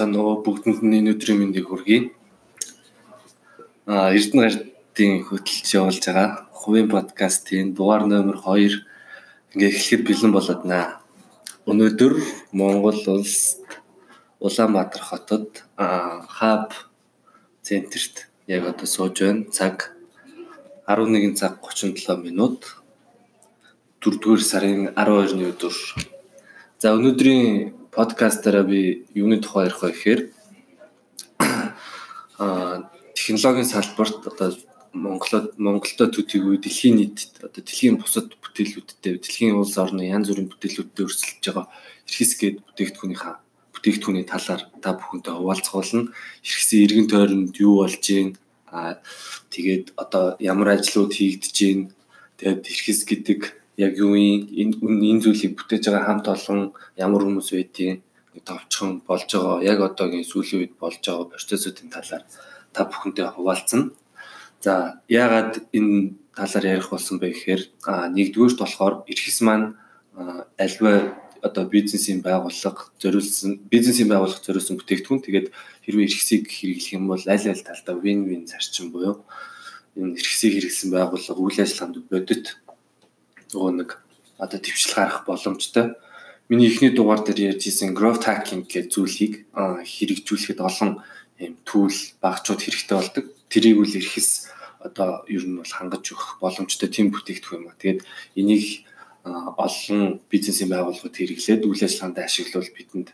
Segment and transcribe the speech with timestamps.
[0.00, 2.16] Уу бүгдэнд нь энэ өдрийн мэндийг хүргэе.
[3.84, 8.80] Аа Эрдэнэ гардын хөтлөж явуулж байгаа хувийн подкастын дугаар номер 2
[9.52, 11.04] ингээ эхлэхэд бэлэн болоод наа.
[11.68, 12.16] Өнөөдөр
[12.56, 13.60] Монгол улс
[14.40, 16.72] Улаанбаатар хотод хаб
[17.60, 19.52] центрт яг одоо сууж байна.
[19.52, 19.92] Цаг
[20.88, 22.80] 11 цаг 37 минут
[24.00, 25.76] 4-р сарын 12-ны өдөр.
[26.80, 30.20] За өнөөдрийн подкастаараа би юуны тухай ярих вэ гэхээр
[32.38, 34.54] аа технологийн салбарт одоо
[34.92, 41.06] Монголод Монголдо төдийгүй дэлхийн нийтэд одоо дэлхийн бусад бүтээлүүдтэй дэлхийн улс орны янз бүрийн бүтээлүүдтэй
[41.06, 41.66] өрсөлдөж байгаа
[42.10, 43.34] эрхэс гээд бүтээгдэхүүнийхаа
[43.74, 46.10] бүтээгдэхүүний талаар та бүхэнтэй хуваалцуулна.
[46.42, 48.34] Эрхэсийн эргэн тойронд юу болж байна?
[48.66, 48.98] Аа
[49.54, 51.86] тэгээд одоо ямар ажлууд хийгдэж байна?
[52.36, 53.40] Тэгээд эрхэс гэдэг
[53.80, 56.60] яг юу энэ энэ зүйлийг бүтээж байгаа хамт олон
[57.04, 58.04] ямар хүмүүс байдгийг
[58.44, 62.24] товчхон болж байгаа яг одоогийн сүүлийн үед болж байгаа процессуудын талаар
[62.74, 63.90] та бүхэнтэй хуваалцана.
[64.60, 67.62] За яагаад энэ талаар ярих болсон бэ гэхээр
[68.16, 69.66] нэгдүгээрт болохоор эрхэс маань
[70.64, 70.92] альва
[71.42, 75.48] одоо бизнесийн байгууллага зориулсан бизнесийн байгууллага зориулсан бүтээгдэхүүн тэгээд
[75.84, 79.24] хэрвээ эрхэсийг хэрэглэх юм бол аль аль талдаа win win зарчим буюу
[79.96, 82.46] энэ эрхэсийг хэрэглэсэн байгууллага үйл ажиллагаанд бодит
[83.54, 83.90] нөгөө нэг
[84.38, 85.94] одоо төвчлэг гарах боломжтой.
[86.48, 91.04] Миний эхний дугаар дээр ярьж исэн growth hacking гэх зүйлийг хэрэгжүүлэхэд олон
[91.38, 93.24] юм түүл багчууд хэрэгтэй болдог.
[93.52, 97.78] Тэрийг үл эрхэс одоо ер нь бол хангаж өгөх боломжтой тийм бүтээгдэхүүн юм а.
[97.78, 98.00] Тэгээд
[98.34, 98.88] энийг
[99.24, 103.08] олон бизнесийн байгууллагууд хэрэглээд үйл ажиллагаанд ашиглавал бидэнд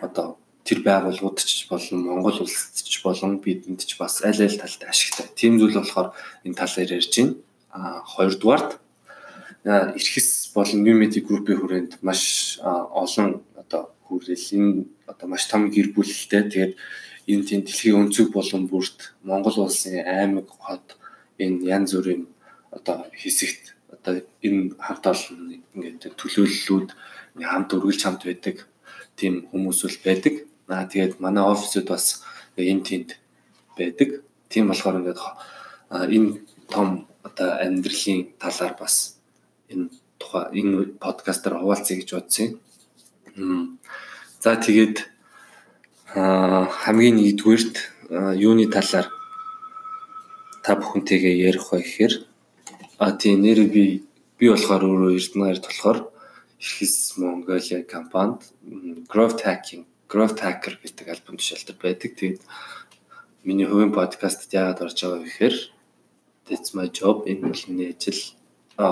[0.00, 4.82] одоо тэр байгууллагууд ч болон Монгол улсад ч болон бидэнд ч бас аль аль талд
[4.86, 5.26] ашигтай.
[5.34, 6.14] Тийм зүйл болохоор
[6.46, 7.34] энэ талаар ярьж байна.
[7.74, 8.78] А хоёрдугаарт
[9.64, 16.48] эрхэс болон Mimeti группийн хүрээнд маш олон одоо хүрэл энэ одоо маш том гэр бүлэлтэй
[16.48, 16.74] тэгээд
[17.28, 20.96] энэ тийм дэлхийн өнцөг болон бүрт Монгол улсын аймаг хот
[21.36, 22.24] энэ янз бүрийн
[22.72, 26.88] одоо хэсэгт одоо энэ хамт олон ингээд төлөөллүүд
[27.36, 28.56] хамт үргэлж хамт байдаг
[29.20, 30.34] тийм хүмүүс бол байдаг.
[30.72, 32.24] Аа тэгээд манай офисуд бас
[32.56, 33.10] энэ тэнд
[33.76, 34.24] байдаг.
[34.48, 35.20] Тийм болохоор ингээд
[36.16, 36.40] энэ
[36.72, 39.19] том одоо амьдралын талаар бас
[39.72, 39.88] энэ
[40.20, 42.46] тухай энэ подкастаар хуваалцъя гэж бодсон
[43.36, 43.78] юм.
[44.42, 44.96] За тэгээд
[46.14, 47.76] хамгийн нэгдүгээрт
[48.36, 49.06] юуны талаар
[50.64, 52.14] та бүхэнтэйгээ ярих вэ гэхээр
[52.98, 54.04] а тийм нэр би
[54.38, 55.98] би болохоор өөрөө Эрдэнэгард болохоор
[56.60, 58.42] Эрхэс Mongolia компанид
[59.08, 62.10] growth hacking growth hacker гэдэг альбом тушаалтар байдаг.
[62.18, 62.42] Тэгээд
[63.46, 65.56] миний хувийн подкастт яагаад орж байгаа вэ гэхээр
[66.50, 68.20] that's my job энэ миний ажил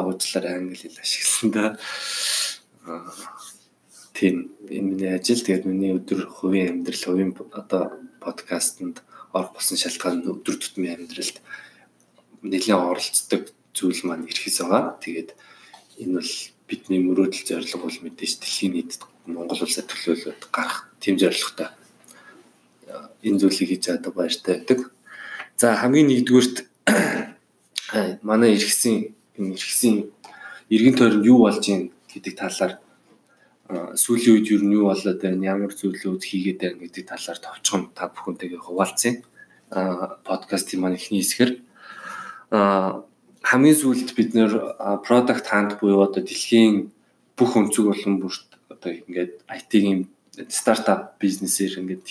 [0.04, 1.64] уучлаарай англи хэл ашигласан да.
[4.14, 7.82] Тийм энэ миний ажил тэгээд миний өдөр хувийн амьдрал хувийн одоо
[8.20, 11.38] подкастэнд орох болсон шалтгаан өдөр тутмын амьдралд
[12.42, 13.42] нэлээд оролцдог
[13.76, 14.98] зүйл маань ирэхээс байгаа.
[15.00, 15.30] Тэгээд
[16.02, 16.32] энэ бол
[16.68, 21.68] бидний мөрөөдөл зорилго бол мэдээж дэлхийн нийтэд Монгол улсад төлөөлөд гарах тийм зорилготой.
[23.22, 24.90] Энэ зүйлийг хийж чаддаг баяртай байдаг.
[25.56, 26.56] За хамгийн нэгдүгüүрт
[28.28, 30.10] манай ирэхсийн энэ эргэсийн
[30.70, 32.72] эргэн тойронд юу болж ийн гэдэг талаар
[33.68, 38.60] сүүлийн үед юу юу болоод байна, ямар зүйлүүд хийгээд байна гэдэг талаар товчхон та бүхэнтэйгээ
[38.64, 39.20] хуваалцъя.
[39.70, 41.60] А подкастын маань эхний хэсгэр
[42.50, 43.04] а
[43.44, 44.52] хамгийн сүүлд бид нэр
[45.04, 46.88] product hunt буюу одоо дэлхийн
[47.36, 50.08] бүх өнцөг болон бүрт одоо ингээд IT-ийн
[50.48, 52.06] стартап бизнесээр ингээд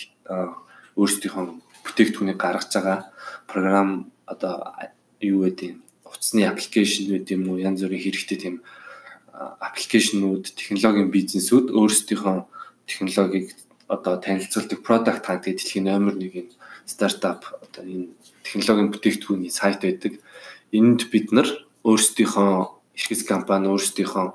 [0.94, 1.46] өөрсдийнхөө
[1.86, 3.10] бүтээгдэхүүнийг гаргаж байгаа
[3.50, 4.78] програм одоо
[5.22, 8.56] юу гэдэг утасны аппликейшн байт юм уу янз бүрийн хэрэгтэй тийм
[9.38, 12.38] аппликейшнүүд технологийн бизнесүүд өөрсдийнхөө
[12.90, 13.54] технологиг
[13.88, 16.50] одоо танилцуулдаг product hunt гэдэг дэлхийн номер 1-ийн
[16.86, 18.12] стартап одоо энэ
[18.44, 20.20] технологийн бүтээгдэхүүний сайт байдаг.
[20.72, 21.48] Энд бид нар
[21.84, 22.52] өөрсдийнхөө
[22.98, 24.28] эрхэс компани өөрсдийнхөө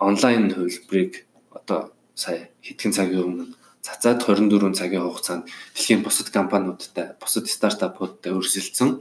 [0.00, 1.24] онлайн хувилбарыг
[1.54, 3.44] одоо сая хэдхэн цагийн өмнө
[3.80, 9.00] цацаад 24 цагийн хугацаанд дэлхийн бусад компаниудтай, бусад стартапуудтай өрсөлдсөн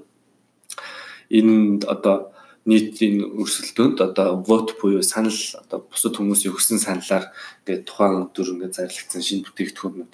[1.32, 2.32] энэ одоо
[2.66, 5.34] нийтийн өрсөлдөөнд одоо vote буюу санал
[5.64, 7.34] одоо бусад хүмүүсийн өгсөн саналаар
[7.66, 10.14] ингээд тухайн өдөр ингээд зарлагдсан шинэ бүтээгдэхүүнүүд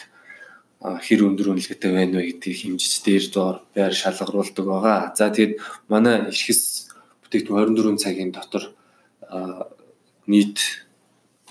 [0.79, 5.11] хэр өндөр үнэлгээтэй байна вэ гэдгийг хэмжиж дээр доор байр шалгаруулдаг байгаа.
[5.17, 5.59] За тэгээд
[5.91, 6.93] манай эрхэс
[7.25, 8.63] бүтээгдэхүүн 24 цагийн дотор
[10.29, 10.87] нийт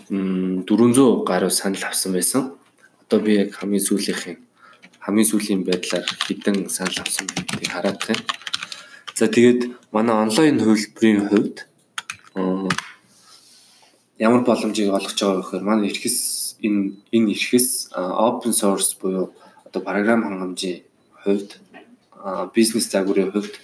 [0.09, 2.57] 400 гаруй санал авсан байсан.
[3.05, 4.41] Одоо би яг хамгийн сүүлийнх
[5.05, 8.46] хамгийн сүүлийн байдлаар хідэн санал авсан гэдгийг хараад байна.
[9.17, 11.65] За тэгээд манай онлайн хөлбөрийн хувьд
[14.21, 16.19] ямар боломжийг олгож байгаа вэ гэхээр манай эрхэс
[16.61, 19.33] энэ энэ эрхэс open source буюу
[19.65, 20.85] одоо програм хангамжийн
[21.25, 21.51] хувьд
[22.53, 23.57] бизнес загварын хувьд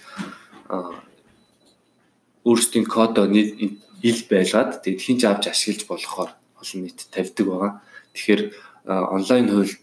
[2.49, 7.71] өөрсдийн кодоо ил байлгаад тэгээд хинч авч ашиглаж болохоор олон нийт тавьдаг байгаа.
[8.17, 8.41] Тэгэхээр
[8.89, 9.73] онлайн хууль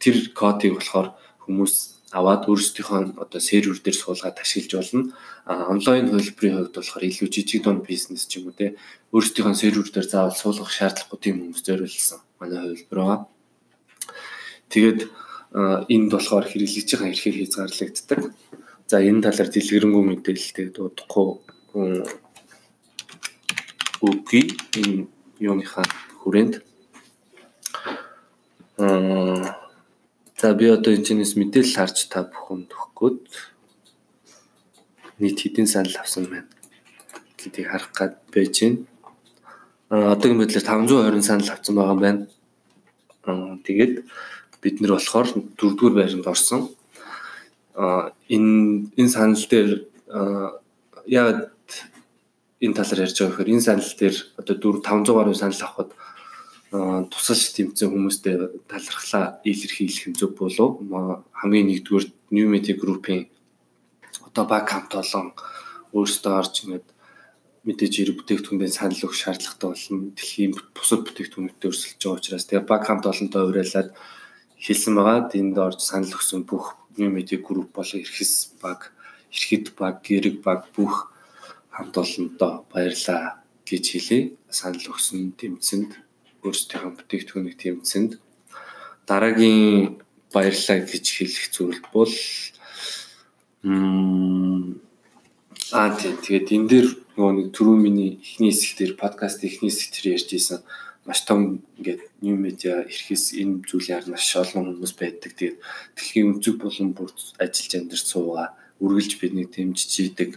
[0.00, 1.12] тэр кодыг болохоор
[1.44, 5.14] хүмүүс аваад өөрсдийнхөө одоо сервер дээр суулгаад ашиглаж болно.
[5.46, 8.74] А онлайн хөлбөрийн хувьд болохоор илүү жижиг дунд бизнес ч юм уу те
[9.14, 13.20] өөрсдийнхөө сервер дээр заавал суулгах шаардлагагүй тийм хүмүүс зориулсан манай хөлбөр байгаа.
[14.74, 15.00] Тэгээд
[15.86, 18.20] энд болохоор хэрэглэгчийн эрхийг хязгаарлагддаг.
[18.90, 21.26] За энэ талаар дэлгэрэнгүй мэдээлэлтэй дуудахгүй
[24.02, 24.42] үгүй
[24.82, 25.06] энэ
[25.38, 25.86] юуныхаа
[26.26, 26.54] хүрээнд
[28.82, 29.69] аа
[30.40, 33.20] за би одоо энэ чинээс мэдээлэл харж та бүхэнд өгөхгүйд
[35.20, 36.48] нийт хэдийн санал авсан байна
[37.36, 38.78] гэдгийг харах гад байж байна.
[39.92, 42.24] А одоогийн байдлаар 520 санал авсан байгаа юм байна.
[43.68, 43.94] Тэгээд
[44.64, 45.28] бид нэр болохоор
[45.60, 46.72] 4-р байранд орсон.
[47.76, 49.70] Аа энэ энэ санал дээр
[51.04, 51.52] яг
[52.64, 55.92] энэ талаар ярьж байгаа гэхээр энэ санал дээр одоо 4 500 гаруй санал авахд
[56.70, 58.34] тусалж тэмцэн хүмүүстэй
[58.70, 60.78] талархлаа илэрхийлэх зөв болов
[61.34, 63.26] хамгийн нэгдүгээр New Media Group-ийн
[64.22, 65.34] одоо баг хамт олон
[65.90, 66.86] өөрсдөө орж ингээд
[67.66, 70.14] мэдээж хэрэг бүтээгдэхүүнээ санал өгөх шаардлагатай болно.
[70.14, 73.90] Дэлхийн бусад бүтээгдэхүүнүүдэд өрсөлдөж байгаа учраас тэгээ баг хамт олонтой уриалаад
[74.62, 75.18] хэлсэн байгаа.
[75.34, 78.94] Энд орж санал өгсөн бүх New Media Group болон эрхэс баг,
[79.34, 81.10] эрхэд баг, гэрэг баг бүх
[81.74, 84.38] хамт олондоо баярлаа гэж хэлье.
[84.48, 86.09] Санал өгсөн тэмцэнд
[86.44, 88.12] өөрсдийнхөө бүтээгдэхүүнийг тэмцэнд
[89.08, 90.00] дараагийн
[90.32, 92.14] баярлаа гэж хэлэх зүйл бол
[95.74, 100.14] аа тэгээд энэ дээр нөгөө нэг түрүү миний эхний хэсэг дээр подкаст эхний хэсэг дээр
[100.16, 100.60] ярьж исэн
[101.06, 105.32] маш том ингээд new media эрхээс энэ зүйлээр маш олон хүмүүс байдаг.
[105.34, 105.58] Тэгээд
[105.96, 107.10] дэлхийн өнцөг болон бүр
[107.40, 108.48] ажиллаж амьдарч суугаа
[108.80, 110.30] үргэлж бидний дэмжиж идэг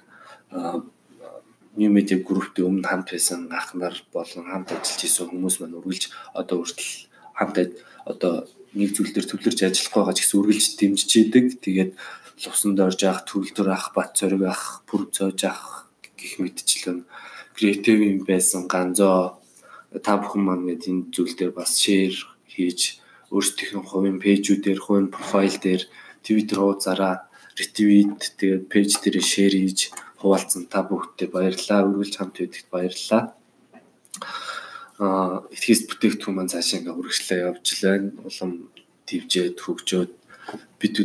[1.78, 6.04] new media group-тэй өмнө хамт байсан ах нар болон хамт ажиллаж исэн хүмүүс маань үргэлж
[6.38, 7.56] одоо хүртэл хамт
[8.06, 11.46] одоо нэг зүйл дээр төвлөрч ажиллах байгаа ч гэсэн үргэлж дэмжиж идэг.
[11.62, 11.92] Тэгээд
[12.46, 17.06] лувсан дорж авах, төрөлтөр авах, бат цориг авах, бүр зоож авах гих мэдчлэн
[17.54, 19.38] креатив юм байсан ганзоо
[20.02, 22.14] та бүхэн маань гээд энэ зүйл дээр бас шеэр
[22.50, 22.98] хийж
[23.30, 25.86] өөрсдийнхөө хувийн пэйжүүдээр, хувийн профайл дээр
[26.26, 29.94] Twitter хуудасаараа ретвит тэгээд пэйж дээр шеэр хийж
[30.24, 31.84] хуваалцсан та бүхэдтэй баярлалаа.
[31.84, 33.24] Үргэлж хамт байдагт баярлалаа.
[35.04, 38.10] Аа итгэс бүтээгдэхүүн маань цаашаа ингээ үргэлжлээ явж байна.
[38.24, 38.52] Улам
[39.04, 40.12] дивжээд хөгжөөд
[40.80, 40.96] бид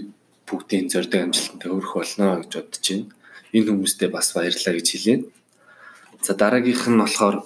[0.47, 3.11] бүгдийн зордог амжилттай өрөх болно гэж бодож байна.
[3.53, 5.17] Энэ хүмүүстээ бас баярлалаа гэж хэлье.
[6.23, 7.37] За дараагийнх нь болохоор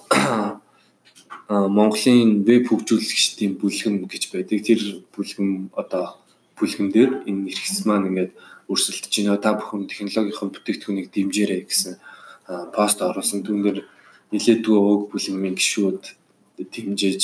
[1.49, 4.61] Монголын веб хөгжүүлэгчдийн бүлгэм гэж байдаг.
[4.61, 4.81] Тэр
[5.15, 6.21] бүлгэм одоо
[6.57, 8.31] бүлгэн дээр энэ эрхс маань ингээд
[8.73, 9.37] өрсөлдөж байна.
[9.37, 11.93] Та бүхэн технологийн бүтээгдэхүүнийг дэмжээрэй гэсэн
[12.73, 13.45] пост оруулсан.
[13.45, 13.79] Түүн дээр
[14.33, 16.01] нилээдгүй өг бүлгмийн гişүүд
[16.57, 17.21] дэмжиж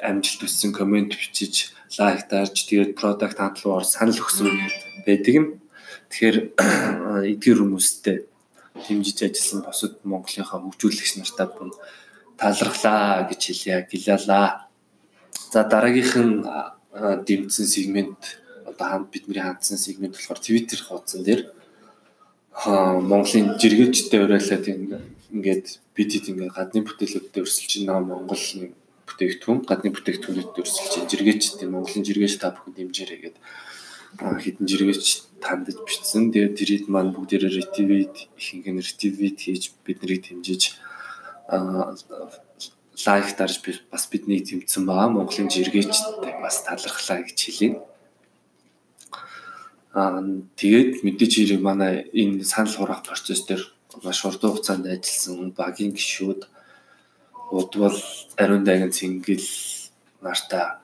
[0.00, 4.48] амжилт өссөн комент бичиж лайк дарж тэгээд product хандлуугаар санал өгсөн
[5.04, 5.46] байдаг юм.
[6.08, 6.36] Тэгэхээр
[7.28, 8.24] эдгээр хүмүүстэй
[8.88, 11.70] дэмжиж ажилласан босод Монголынхаа хөгжүүлэгч нартаа бүр
[12.40, 14.66] талархлаа гэж хэлье гэлээлаа.
[15.52, 16.36] За дараагийнх нь
[17.26, 18.40] дэмжсэн сегмент
[18.80, 21.52] одоо хамт бидний хандсан сегмент болохоор Twitter хуудсан дээр
[22.64, 24.66] Монголын жиргээчтэй уриалаад
[25.36, 28.72] ингээд бид хэд ингээд гадны бүтээлүүдэд өрсөлж байна Монгол нэг
[29.04, 33.44] бүтээгдэхүүн гадны бүтээгдэхүүнүүдэд өрсөлж байна жиргээчтэй Монголын жиргээч та бүхэн дэмжээрэй гэдэг
[34.18, 35.04] хитэн жиргээч
[35.44, 36.32] тандж бичсэн.
[36.32, 40.62] Тэгээд тэрийг маань бүгдээрээ retweet ихэнх нь retweet хийж биднийг дэмжиж
[43.06, 43.56] лайк дарж
[43.92, 45.14] бас бидний тэмцсэн байгаа.
[45.14, 47.89] Монголын жиргээчтэй бас талархлаа гэж хэлье.
[49.90, 53.62] Тэгээд мэдээж хэрэг манай энэ санал хураах процесс дээр
[54.06, 56.46] маш урт хугацаанд ажилласан багийн гишүүд
[57.50, 57.98] удвал
[58.38, 59.50] ариун дайган цэнгэл
[60.22, 60.78] нартаа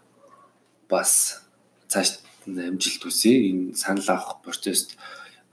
[0.91, 1.39] бас
[1.87, 2.19] цааш
[2.51, 3.47] амжилт хүсье.
[3.47, 4.99] Энэ санал авах процесст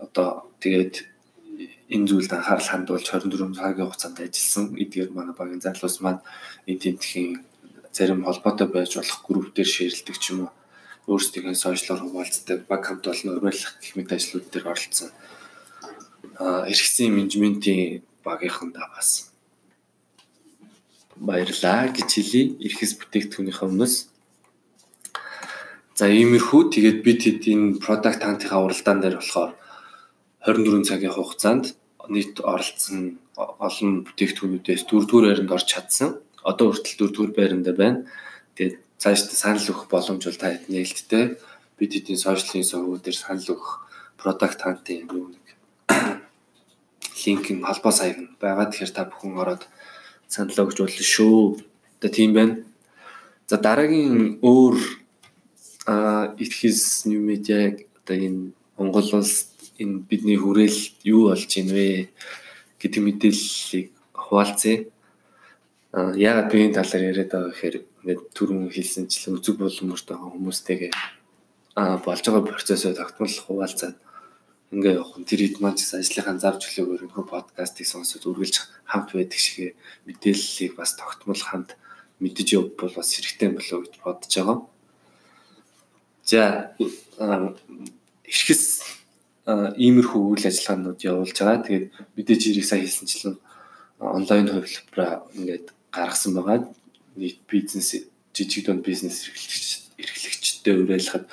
[0.01, 1.05] одоо тэгээд
[1.93, 4.73] энэ зүйлд анхаарал хандуулж 24 цагийн хугацаанд ажилласан.
[4.81, 6.25] Эдгээр манай багийн залуус маань
[6.65, 7.45] энэ тентхийн
[7.93, 10.51] зарим холбоотой байж болох группээр шеэрлдэг ч юм уу
[11.07, 15.09] өөрсдийнхөө сошиалор хуваалцдаг баг хамт олон уриалах гэх мэт ажлууд дээр оролцсон.
[16.39, 19.33] Аа эргэсэн менежментийн багийнхандаа бас
[21.19, 22.55] баярлаа гэж хэлье.
[22.65, 23.95] Эрхэс бүтээгдэхүүнийхээ өмнөөс.
[25.93, 29.51] За иймэрхүү тэгээд бид хэд энэ product hunt-ийн уралдаан дээр болохоор
[30.41, 31.77] 24 цагийн хугацаанд
[32.09, 36.09] нийт оролцсон олон бүтээгдэхүүнүүдээс дөрөвдүгээр байранд орж чадсан.
[36.43, 38.03] Одоо хүртэл дөрөвдүгээр байранд байна.
[38.57, 41.35] Тэгээд цаашдаа санал өгөх боломж бол та хэд нээлттэй.
[41.75, 43.71] Бид хэдийн сошиалын сувгуудаар санал өгөх
[44.15, 45.43] product hunt-ийн юу нэг
[47.19, 48.71] линк нь холбоо саяг нь байгаа.
[48.71, 49.63] Тэгэхээр та бүхэн ороод
[50.31, 51.59] санал өгч болно шүү.
[51.99, 52.63] Одоо тийм байна.
[53.51, 54.79] За дараагийн өөр
[55.83, 59.51] а итгэс new media одоо энэ Монгол улс
[59.83, 62.07] энэ бидний хүрээл юу болж байна вэ
[62.79, 64.87] гэдэг мэдээллийг хуваалцъя.
[65.91, 70.91] А яагаад би энэ талаар яриад байгаа гэхээр ингээд түрүүн хэлсэнчлэн үзэг боломжтой хүмүүстэйгээ
[71.79, 73.95] а болж байгаа процессыг тогтмол хуваалцаад
[74.75, 78.55] ингээ явах нь тэр хэд маань ч ажлынхаа зав чөлөөгөөр нөхө подкастыг сонсоод үргэлж
[78.91, 81.79] хамт байдаг шиг мэдээллийг бас тогтмол хамт
[82.19, 84.57] мэдэж явбал бас хэрэгтэй болов гэж бодож байгаа.
[86.25, 86.41] За
[88.27, 88.63] эрхэс
[89.45, 91.65] иймэрхүү үйл ажиллагаанууд явуулж байгаа.
[91.65, 93.35] Тэгээд мэдээж ирэх сайн хэлсэнчлэн
[93.99, 96.59] онлайн хувилбараа ингээд гаргасан байгаа.
[97.15, 97.95] Нийт бизнес
[98.33, 101.27] жижиг дунд бизнес эрхлэгч эрхлэгчтэй уриалахад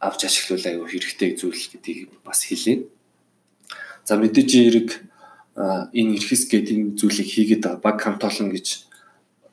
[0.00, 2.86] авч ашиглуул аюу хэрэгтэй зүйл гэдгийг бас хэлье.
[4.04, 4.88] За мэдээж эрэг
[5.56, 8.86] энэ эрхэс гэдэг зүйлийг хийгээд байгаа баг хамт олон гэж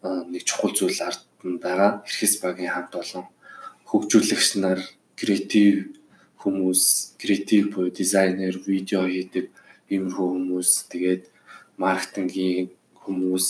[0.03, 2.03] нэг чухал зүйл ард нь байгаа.
[2.07, 3.25] Эрхэс багийн хамт олон
[3.89, 4.79] хөгжүүлэгч нар
[5.19, 5.95] креатив
[6.41, 9.47] хүмүүс креатив буюу дизайнер, видео хийдэг
[9.87, 11.23] иймэрхүү хүмүүс тэгээд
[11.79, 12.67] маркетингийн
[13.03, 13.47] хүмүүс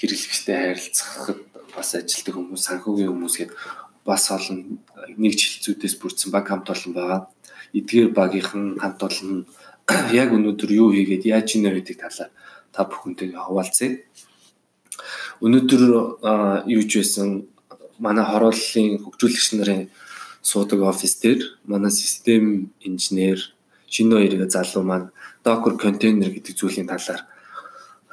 [0.00, 1.40] хэрэглэгчтэй харилцахад
[1.76, 3.52] бас ажилтдаг хүмүүс, санхүүгийн хүмүүс гээд
[4.08, 4.80] бас олон
[5.20, 7.20] нэг жилцүүдээс бүрдсэн баг хамт олон байгаа.
[7.76, 9.30] Эдгээр багийнхан хамт олон
[10.20, 12.30] яг өнөөдөр юу хийгээд яаж ийнэ гэдэг талаар
[12.72, 14.00] та бүхэнтэйгээ хуваалцъя.
[15.44, 15.82] Өнөөдөр
[16.66, 17.28] юу ч байсан
[18.00, 19.82] манай хорооллын хөгжүүлэгч нарын
[20.40, 23.52] суудаг офис дээр манай систем инженер
[23.90, 25.12] шинэ хоёрыг залуу маань
[25.44, 27.28] докер контейнер гэдэг зүйлийн талаар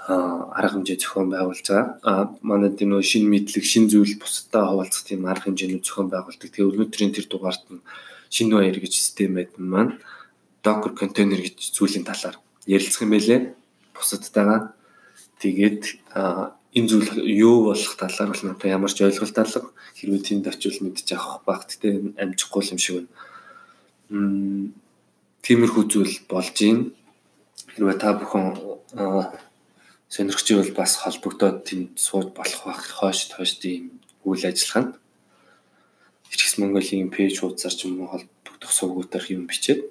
[0.08, 2.00] арга хэмжээ зохион байгуулж байгаа.
[2.04, 6.48] А манай тийм нөө шинэ мэдлэг, шинэ зүйл бусдаа хуваалцах тийм арга хэмжээний зохион байгуулдаг.
[6.48, 7.84] Тэгээ өнөөдрийн тэр дугаарт нь
[8.32, 10.00] шинэ баяр гэж систем байдаг маань
[10.64, 13.40] докер контейнер гэж зүйлийн талаар ярилцах юм байлээ.
[13.96, 14.72] Бусадтайгаа.
[15.44, 15.84] Тэгээд
[16.16, 21.20] энэ зүйл юу болох талаар бол надад ямар ч ойлголт алга хэрвээ тэнд очивол мэдчих
[21.20, 23.12] авах багт тэ амжихгүй юм шиг байна.
[24.10, 24.74] Мм
[25.44, 26.80] тиймэрхүү зүйл болж юм.
[27.76, 28.56] Хэрвээ та бүхэн
[30.10, 34.96] сонирхч бол бас холбогдоод тэнд сууж болох байх хойш хойш тийм үйл ажиллагаанд
[36.32, 39.82] Ирхэс Монголын пэйж хуудасаар ч юм уу холбогдох сувгуудаар юм бичээд.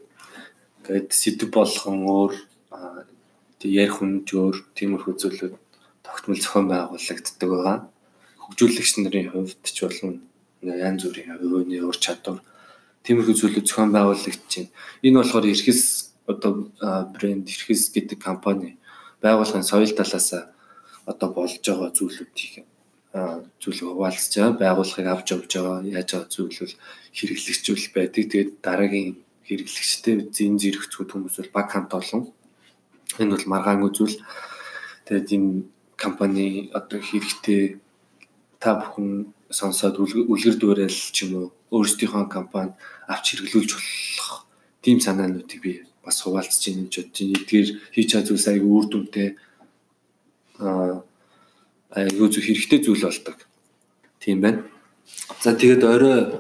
[0.85, 2.33] Тэгээд сэдв болгон өөр
[3.65, 5.55] ярих үнж өөр тиймэрхүү зүйлүүд
[6.05, 7.79] тогтмол зохион байгуулагддаг байгаа.
[8.45, 10.15] Хөгжүүлэгч нарын хувьд ч болон
[10.61, 12.45] янз бүрийн хувийн ур чадвар
[13.05, 14.71] тиймэрхүү зүйлүүд зохион байгуулагдаж байна.
[15.03, 15.83] Энэ болохоор эрхэс
[16.29, 16.53] одоо
[17.17, 18.77] брэнд эрхэс гэдэг компани
[19.27, 20.29] байгууллагын соёл талаас
[21.11, 22.65] одоо болж байгаа зүйлүүдийг
[23.63, 26.75] зүйлийг хуваалцж байгаа байгууллагыг авч явж байгаа яаж байгаа зүйл бол
[27.17, 28.25] хэрэглэгчүүл байдаг.
[28.31, 29.11] Тэгээд дараагийн
[29.47, 32.23] хэрэглэгчтэй зин зэрэгцүүд хүмүүс бол баг хамт олон.
[33.21, 34.17] Энэ бол маргаангүй зүйл.
[35.07, 35.51] Тэгээд энэ
[35.97, 37.81] компани одоо хэрэгтэй
[38.61, 42.73] та бүхэн сонсоод үлгэр дуурайл ч юм уу өөрсдийнхөө компани
[43.09, 44.45] авч хэрэглүүлж болох
[44.83, 45.73] тийм санаануудыг би
[46.07, 47.35] бас хуваалцж гэж бодож байна.
[47.43, 49.29] Эдгээр хийж байгаа зүйлс аяг үр дүнтэй
[50.63, 51.03] аа
[51.91, 53.39] аяг зү хэрэгтэй зүйл болдог.
[54.23, 54.63] Тийм байна.
[55.43, 56.39] За тэгээд орой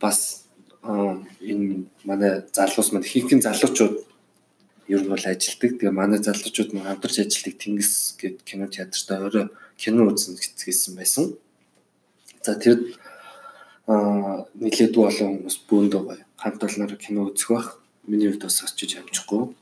[0.00, 0.44] бас
[0.84, 4.04] энэ манай залуус маань хийхин залуучууд
[4.88, 5.70] ер нь бол ажилдаг.
[5.80, 9.46] Тэгээ манай залуучууд маань хамтарч ажилдаг Тэнгис гэдэг кино театрт орой
[9.80, 11.34] кино үзэн гэсэн байсан.
[12.44, 12.94] За тэр
[13.86, 17.68] аа нилээдгүй олон хүмүүс бөөндөө гоё хамт олноор кино үзэх бах.
[18.06, 19.54] Миний хувьд бас очиж амжихгүй.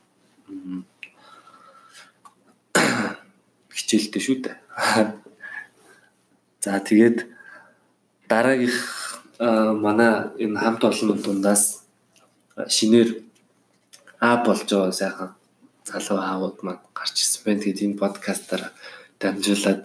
[3.75, 4.57] Хичээлтэй шүү дээ.
[6.61, 7.27] За тэгээд
[8.29, 8.81] дараагийнх
[9.85, 11.85] манай энэ хамт олонны дундаас
[12.69, 13.25] шинээр
[14.25, 15.31] А болж байгаа сайхан
[15.85, 17.61] залуу аавууд маань гарч ирсэн байна.
[17.61, 18.63] Тэгээд энэ подкастаар
[19.21, 19.83] дамжуулаад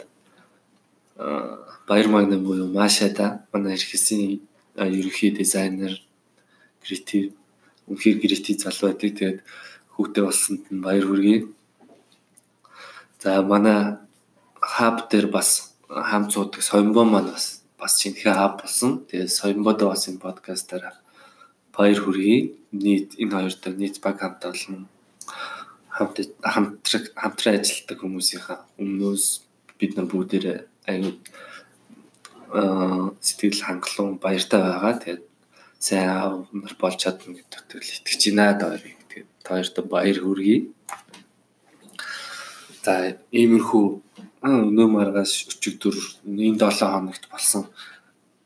[1.87, 4.39] Баяр Магнам буюу Машада манай эрхэсийн
[4.77, 5.93] ерөнхий дизайнер
[6.83, 7.33] креатив
[7.89, 9.11] үнэхээр креатив залуу байдаг.
[9.17, 9.39] Тэгээд
[9.93, 11.39] хүүхдээ болсонд нь баяр хүргэе.
[13.19, 13.97] За манай
[14.61, 19.03] хаб дээр бас хамт суудаг Соёмбо маань бас бас шинэхэн хаб болсон.
[19.09, 20.95] Тэгээд Соёмбодо бас энэ подкастаар
[21.75, 22.55] баяр хүргэе.
[22.71, 24.87] Нийт энэ хоёр дахь нийт баг хамт олон
[25.89, 29.25] хамт хамтраг хамтран ажилладаг хүмүүсийнхаа өмнөөс
[29.79, 30.57] бид нар бүгдээрээ
[30.91, 31.11] аюу
[32.53, 34.93] аа сэтгэл хангалуун баяртай байгаа.
[34.95, 35.23] Тэгээд
[35.79, 38.75] сайн аав нар болж чадна гэдэгт л итгэж байна даа.
[38.75, 40.57] Тэгээд хоёрт баяр хүргэе.
[42.83, 43.85] За иймэрхүү
[44.43, 45.95] өнөө маргаас өчигдөр
[46.27, 47.71] энэ 7 хоногт болсон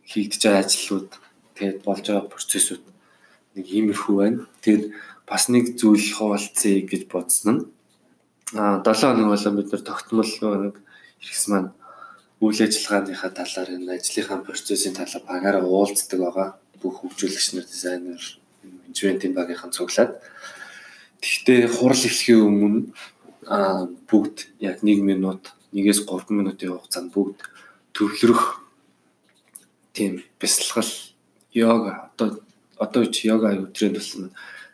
[0.06, 1.10] хийгдэж байгаа ажлууд
[1.58, 2.84] тэгээд болж байгаа процессууд
[3.58, 4.46] нэг иймэрхүү байна.
[4.62, 4.94] Тэгээд
[5.25, 7.62] бас нэг зүйл хуваалцъя гэж бодсон нь
[8.54, 10.32] а 7 хоног болон бид нар тогтмол
[10.70, 10.75] нэг
[11.18, 11.74] хэрэгс маань
[12.42, 16.50] үйл ажиллагааныхаа талаар энэ ажлынхаа процессын талаар багаараа уулздаг байгаа.
[16.84, 18.20] Бүх хөгжүүлэгч нар, дизайнер,
[18.62, 20.20] менежментийн багийнхан цуглаад.
[21.24, 22.92] Гэхдээ хурал эхлэхийн өмнө
[23.48, 27.40] а бүгд яг 1 минут, 1-ээс 3 минутын хугацаанд бүгд
[27.96, 28.60] төвлөрөх
[29.94, 30.92] тийм бясалгал
[31.54, 32.44] йога одоо
[32.78, 34.32] одоо чи йога аюу тренд болсон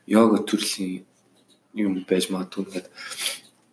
[0.08, 1.06] йога төрлийн
[1.74, 2.88] юм байж магадгүй ингээд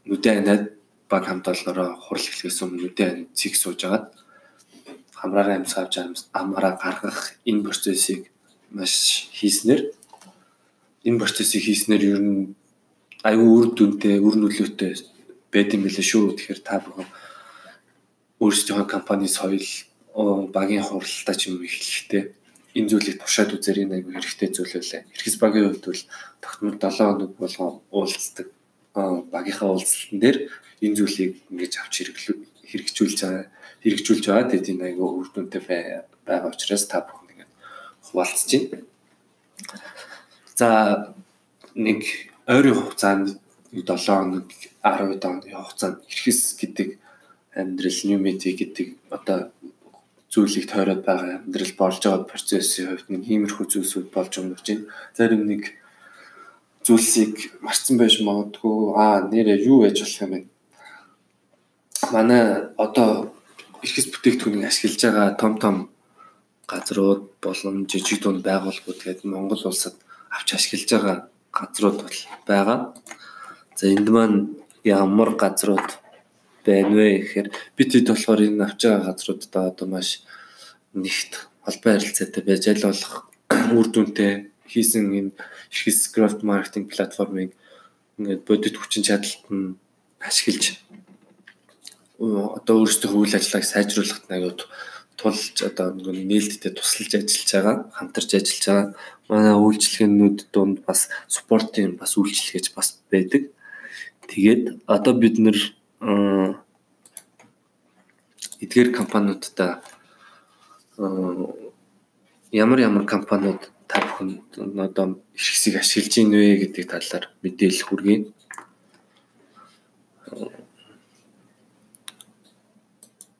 [0.05, 0.65] нүдэн анаад
[1.09, 4.11] баг хамт олноороо хурал эхлэхээс өмнө нүдэн цэг сууж агаад
[5.19, 5.93] хамраараа амьсгаж
[6.41, 7.19] амаараа гаргах
[7.49, 8.31] энэ процессыг
[8.77, 8.95] маш
[9.39, 9.83] хийснээр
[11.09, 12.55] энэ процессыг хийснээр ер нь
[13.27, 14.93] аюу үр дүнтэй, үр нөлөөтэй
[15.51, 16.37] байд юм билээ шүү.
[16.37, 17.09] Тэгэхээр та бүхэн
[18.43, 19.67] өөрсдийнхөө компани соёл
[20.53, 22.23] багийн хуралдаа ч юм эхлэхдээ
[22.77, 25.03] энэ зүйлийг тушаад үзэр энэ аюу хэрэгтэй зүйл байлаа.
[25.17, 26.03] Эрхэс багийн хувьд бол
[26.45, 28.47] тогтмол 7 хоног болгоо уулздаг
[29.33, 30.37] багийнхаа уулзалтан дээр
[30.85, 31.95] энэ зүйлийг ингэж авч
[32.71, 33.45] хэрэгжүүлж байгаа
[33.83, 35.63] хэрэгжүүлж байгаа тэгээд энэ үр дүнтэй
[36.27, 37.51] байгаа учраас та бүхэн ингэж
[38.07, 38.85] хуваалцж байна.
[40.57, 40.69] За
[41.75, 42.01] нэг
[42.47, 43.39] ойрын хугацаанд
[43.73, 44.49] 7 хоног
[44.83, 46.89] 10 оны хугацаанд эрхэс гэдэг
[47.57, 49.53] амьдрал ньюмити гэдэг одоо
[50.33, 54.85] зүйлийг тойроод байгаа амьдрал болж байгаа процессын хувьд нэг иймэрхүү зүйлсүүд болж юм байна.
[55.17, 55.63] Зарим нэг
[56.85, 60.56] зүйлсийг марцсан байж магадгүй аа нэрээ юу байж болох юм бэ?
[62.15, 63.35] Манай одоо
[63.83, 65.77] эрхэс бүтээгдэхүүнийг ашиглаж байгаа том том
[66.71, 69.97] газрууд болон жижиг дунд байгууллагууд тэгээд Монгол улсад
[70.31, 71.17] авч ашиглаж байгаа
[71.59, 72.79] газрууд бол байгаа.
[73.79, 74.39] За энд маань
[74.85, 75.91] ямар газрууд
[76.67, 80.09] байна вэ гэхээр бид хэд болохоор энэ авч байгаа газруудаа одоо маш
[80.95, 81.33] нэгт
[81.65, 83.15] холбоо харилцаатай байж аль болох
[83.79, 84.33] үр дүнтэй
[84.71, 85.33] хийсэн энэ
[85.75, 87.51] эрхэс крафт маркетинг платформыг
[88.19, 89.79] ингээд бодит хүчин чадалт нь
[90.23, 90.65] ашиглаж
[92.19, 94.61] одоо өөрсдийнхөө үйл ажиллагааг сайжруулахад аяууд
[95.21, 98.87] тулж одоо нээлттэй тусалж ажиллаж байгаа, хамтарч ажиллаж байгаа.
[99.29, 103.53] Манай үйлчлэгээнүүд донд бас спортын бас үйлчлэгэж бас байдаг.
[104.29, 105.59] Тэгээд одоо бид нэр
[108.61, 109.81] эдгээр компаниудаа
[112.53, 114.41] ямар ямар компаниуд та бүхэн
[114.81, 118.19] одоо эрхсийг ашиглаж ийн вэ гэдэг талаар мэдээлэл хүргэе.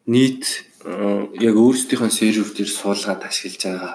[0.07, 0.71] Нийт
[1.43, 3.95] яг өөрсдийнхөө сервер дээр суулгаад ашиглаж байгаа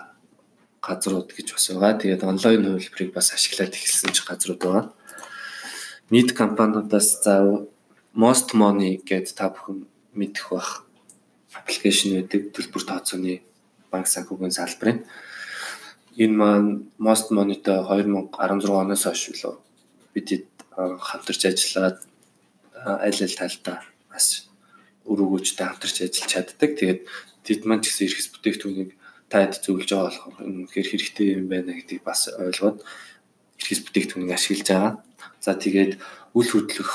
[0.84, 2.00] газрууд гэж бас байгаа.
[2.04, 4.86] Тэгээд онлайн хувилбарыг бас ашиглаад эхэлсэн ч газрууд байгаа.
[6.12, 7.64] Нийт компаниудаас за
[8.12, 10.84] Most Money гэдэг та бүхэн мэдэх бах
[11.56, 13.40] аппликейшн байдаг төлбөр тооцооны
[13.88, 15.08] банк санхүүгийн салбарын
[16.20, 19.56] энэ маань Most Money-тэй 2016 оноос хойш билүү
[20.12, 20.28] бид
[20.76, 22.04] хамтарч ажиллаад
[22.76, 23.80] аль аль талдаа
[24.12, 24.51] бас
[25.06, 26.72] үр өгөөжтэй хамтарч ажиллаж чаддаг.
[26.78, 27.02] Тэгээд
[27.46, 28.92] тэд маань ч гэсэн эрхэс бүтээгдэхүүнийг
[29.32, 32.84] таад зөвлөж байгаа болохоор энэ үнэхээр хэрэгтэй юм байна гэдгийг бас ойлгоод
[33.60, 34.94] эрхэс бүтээгдэхүүнийг ашиглаж байгаа.
[35.42, 35.94] За тэгээд
[36.38, 36.92] үл хөдлөх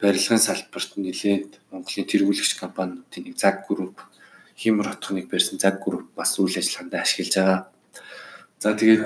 [0.00, 4.00] барилгын салбарт нэлээд Монголын тэргүүлэгч компаниудын нэг ZAG Group,
[4.56, 7.60] Химэр хотхоныг барьсан ZAG Group бас үйл ажиллагаанд ашиглаж байгаа.
[8.62, 9.02] За тэгээд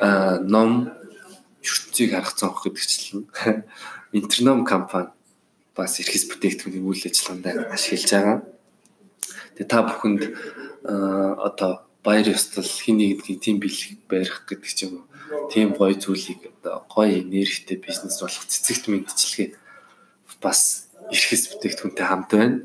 [0.00, 0.88] а ном
[1.60, 3.64] ертөнцийг харгацсан хөх гэдэгчлэн
[4.16, 5.12] интерном компани
[5.78, 8.38] бас эрхэс бүтээгдэхүүний үйл ажиллагаанд ашиглаж байгаа.
[9.54, 10.22] Тэгээ та бүхэнд
[10.82, 15.08] одоо баяр ёслол хин нэгдгийн тим бэлэг барих гэдэг ч юм уу
[15.52, 19.48] тийм гоё зүйлийг одоо гоё нэрхтэй бизнес болох цэцэгт мэдчилгээ
[20.42, 22.58] бас эрхэс бүтээгдэхүүнтэй хамт байна.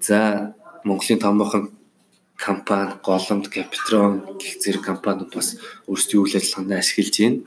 [0.00, 1.64] За Монголын томоохон
[2.36, 7.40] компани, голомт, Капитрон гэх зэрэг компаниуд бас өөрсдийн үйл ажиллагаанд ашиглаж байна.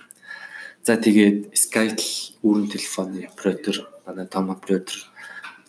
[0.86, 2.12] За тэгээд Skytel
[2.46, 4.96] үүрэн телефоны оператор, манай том оператор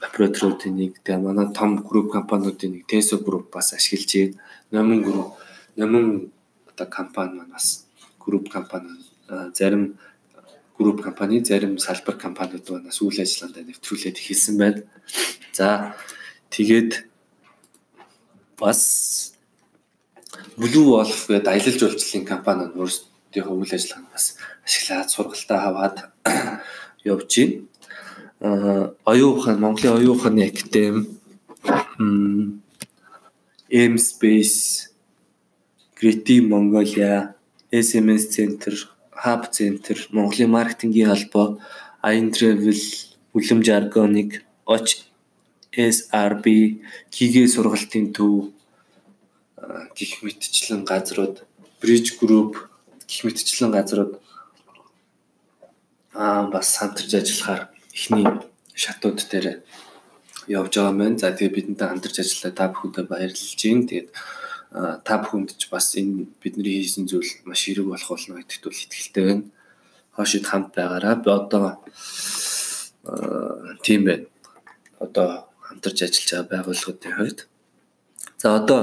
[0.00, 4.34] операторуудын нэг, тэгээ манай том групп компаниудын нэг Teso групп бас ашиглаж байна.
[4.70, 5.34] Номон групп,
[5.76, 6.32] номон
[6.66, 7.86] одоо компани маань бас
[8.18, 8.88] групп компани
[9.54, 9.98] зарим
[10.78, 14.82] групп компани, зарим салбар компаниуд бас үйл ажиллагаанд нэвтрүүлээд эхэлсэн байна.
[15.52, 15.94] За
[16.50, 17.06] тэгээд
[18.58, 19.34] бас
[20.56, 24.26] Blue Wolf гэдэг аялал жуулчлалын компани нь өөрсдийнхөө үйл ажиллагааг бас
[24.66, 25.96] ашиглаад сургалтаа аваад
[27.10, 27.54] явж байна.
[28.44, 31.00] Аа оюун ухаан Монголын оюун ухааны академи
[33.70, 34.90] M Space,
[35.96, 37.34] Creative Mongolia,
[37.72, 38.74] SMS Center,
[39.24, 41.58] Hub Center, Монголын маркетингийн холбоо,
[42.02, 42.80] Ain Travel,
[43.34, 44.86] Үлэм Jargonic, Оч
[45.72, 46.44] SRB,
[47.10, 48.52] Гигэ сургалтын төв
[49.96, 51.46] гих мэтчлэн газрууд,
[51.80, 52.52] Bridge Group
[53.08, 54.20] гих мэтчлэн газрууд.
[56.12, 58.26] Аа бас хамтарч ажиллахаар эхний
[58.74, 59.62] шатууд дээр
[60.50, 61.18] явж байгаа маань.
[61.18, 63.88] За тэгээ бидэнтэй хамтарч ажиллаа та бүхэндээ баярлалж байна.
[63.88, 64.08] Тэгээд
[65.06, 69.24] та бүхэнд ч бас энэ бидний хийсэн зүйл маш хэрэг болох болно гэдэгт бол итгэлтэй
[69.24, 69.44] байна.
[70.18, 71.78] Хоошид хамт байгаараа би одоо
[73.86, 74.26] тийм байна.
[74.98, 77.40] Одоо хамтарч ажиллаж байгаа байгууллагуудын хувьд
[78.38, 78.80] за одоо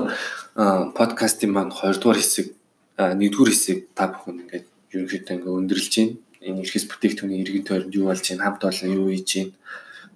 [0.97, 2.47] подкастын маань 2 дугаар хэсэг
[2.97, 6.15] 1 дугаар хэсэг та бүхэн ингээд ерөнхийдөө ингээд өндөрлж байна.
[6.41, 9.53] Энэ эрхэс бүтээгдэхүүний иргэн тойронд юу болж байна, хамт олон юу хийж байна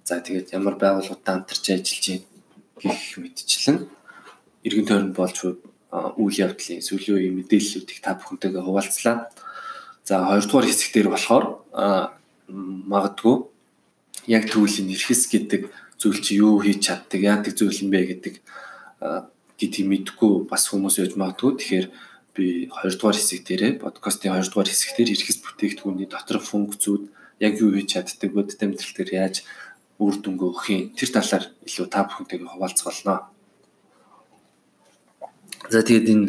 [0.06, 2.22] За тэгээд ямар байгууллагуудтай хамтарч ажиллаж
[2.78, 3.78] байна гэх мэдчлэн
[4.62, 9.34] эргэн тойронд болж үйл явдлын сүүлийн үеийн мэдээллүүдийг та бүхэнтэйгээ хуваалцлаа.
[10.06, 11.66] За хоёрдугаар хэсэг дээр болохоор
[12.46, 13.36] магадгүй
[14.30, 18.34] яг төвлийн эрхэс гэдэг зүйл чи юу хийж чаддаг, яадаг зүйл юм бэ гэдэг
[19.58, 21.58] гэдгийг мэдгүй бас хүмүүс байж магадгүй.
[21.58, 21.86] Тэгэхээр
[22.36, 27.02] би хоёрдугаар хэсэг дээрээ подкастын хоёрдугаар хэсэг дээр эрхэс бүтээгдэхүүний доторх функцүүд
[27.40, 29.36] яг юу хийж чаддаг, амьдрал дээр яаж
[29.96, 33.18] үр дүнгээ өгөхийн тэр талаар илүү та бүхэнтэйгээ хуваалцгаалнаа.
[35.72, 36.28] За тэгээд энэ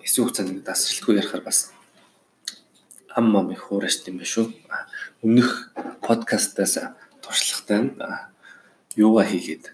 [0.00, 1.76] хэсэг хугацаанд дасралтгүй ярихаар бас
[3.12, 4.46] ам мам их хуурашт юм байна шүү.
[5.24, 6.80] Өмнөх подкастаас
[7.20, 7.92] туршлагатай
[8.96, 9.72] юугаа хийгээд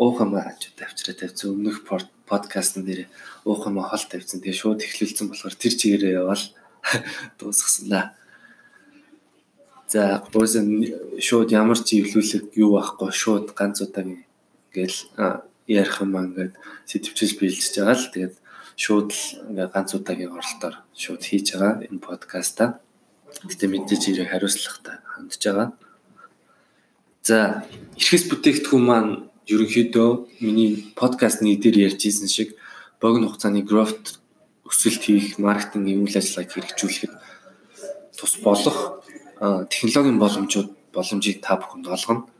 [0.00, 1.84] уухамаа аж тавьчраа тавьсан өмнөх
[2.32, 3.12] подкастн дээр
[3.44, 4.40] уухамаа хол тавьсан.
[4.40, 6.44] Тэгээ шууд эхлүүлсэн болохоор тэр чигээрээ явал
[7.38, 8.02] дуусгасан да.
[9.92, 14.24] За өөсөн шууд ямар ч эвлүүлэг юу байхгүй шууд ганц удаагийн
[14.72, 14.98] ингээл
[15.68, 16.56] ярих юм ингээд
[16.88, 18.34] сэтвчилж биелж байгаа л тэгээд
[18.80, 19.10] шууд
[19.52, 22.80] ингээ ганц удаагийн оролтоор шууд хийж байгаа энэ подкаста.
[23.44, 25.68] Гэтэ мэдээж ирээ хариуцлагатай хандж байгаа.
[27.22, 27.68] За
[28.00, 29.12] эрхэс бүтээгдэхүүн маань
[29.50, 32.54] ерөнхийдөө миний подкаст нэрээр ярьж исэн шиг
[33.02, 34.22] богино хугацааны growth
[34.62, 37.10] өсөлт хийх, маркетингийн үйл ажиллагааг хэрэгжүүлэхэд
[38.14, 39.02] тус болох
[39.68, 42.30] технологийн боломжууд боломжийг та бүхэнд олгоно.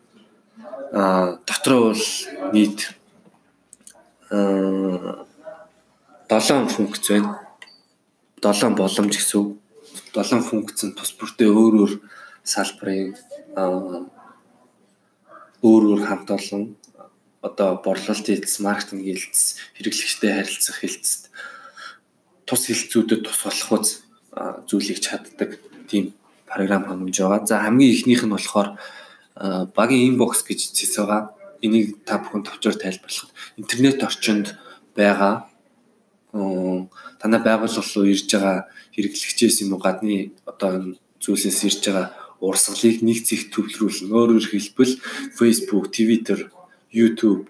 [0.95, 2.07] А дотроо бол
[2.55, 2.95] нийт
[4.31, 5.27] 7
[6.71, 7.43] функц байна.
[8.41, 9.59] 7 боломж гэсэн үг.
[10.15, 11.93] 7 функц нь тус бүртээ өөр өөр
[12.47, 13.19] салбарын
[15.67, 16.79] өөр өөр хамт олон
[17.43, 21.23] одоо борлуулалт хэлтс, маркетинг хэлтс, хэрэглэгчтэй харилцах хэлтсэд
[22.47, 23.89] тус хэлтсүүдэд тус болох үз
[24.71, 25.59] зүйлийг чаддаг
[25.91, 26.15] тийм
[26.47, 27.47] програм хангамж байгаа.
[27.47, 28.79] За хамгийн ихнийх нь болохоор
[29.75, 31.35] багийн инбокс гэж зэс байгаа.
[31.63, 34.55] Энийг та бүхэн товчоор тайлбарлахад интернет орчинд
[34.95, 35.49] байгаа
[37.21, 42.07] танай байгууллага руу ирж байгаа хэрэглэгчээс юм уу гадны одоо зүйлсээс ирж байгаа
[42.43, 44.11] урсгалыг нэг зэх төвлөрүүлнэ.
[44.11, 44.95] Өөрөөр хэлбэл
[45.39, 46.51] Facebook, Twitter,
[46.93, 47.49] YouTube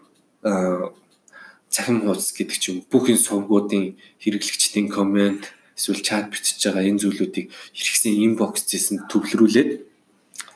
[1.72, 7.02] цахим хуудас гэдэг ч юм бүх энэ сувгуудын хэрэглэгчдийн комент эсвэл чат бичиж байгаа энэ
[7.02, 9.70] зүйлүүдийг хэрэгсэн инбоксээс нь төвлөрүүлээд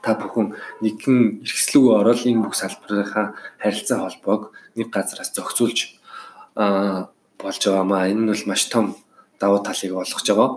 [0.04, 3.26] та бүхэн нэгэн хэрэгслүүгөө ороод энэ бүх салбарынхаа
[3.58, 4.42] харилцаа холбоог
[4.78, 5.98] нэг газараас зохицуулж
[6.54, 8.08] болж байгаамаа.
[8.12, 8.94] Энэ нь бол маш том
[9.40, 10.50] давуу талыг олгож байгаа.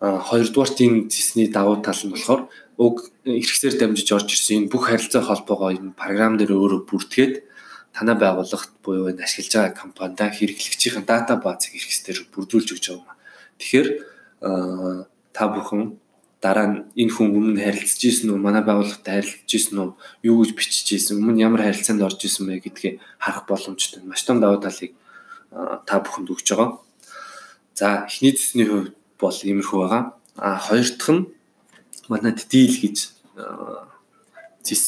[0.00, 5.22] Хоёрдугаарт энэ зэсний давуу тал нь болохоор уг хэрэгсээр дамжиж орж ирсэн энэ бүх харилцаа
[5.22, 7.34] холбоогоо энэ програм дээр өөрөө бүртгээд
[7.94, 13.14] танай байгууллагт буюу энэ ашиглаж байгаа компанида хэрэглэгчийн дата баазыг хэрэгсээр бүрдүүлж өгч байгаа.
[13.58, 13.88] Тэгэхээр
[15.30, 15.82] та бүхэн
[16.42, 19.90] дараа нь энэ хүн өмнө харилцаж исэн үү, манай байгууллагатай харилцаж исэн үү,
[20.28, 24.04] юу гэж бичиж исэн, өмнө ямар харилцаанд орж исэн бэ гэдгийг харах боломжтой.
[24.04, 24.92] Маш том давуу талыг
[25.88, 26.82] та бүхэнд өгч байгаа.
[27.72, 30.02] За эхний зүсний хувьд бол иймэрхүү байгаа.
[30.36, 31.26] А хоёр дахь нь
[32.08, 32.96] манайд дийл гэж
[34.64, 34.84] зис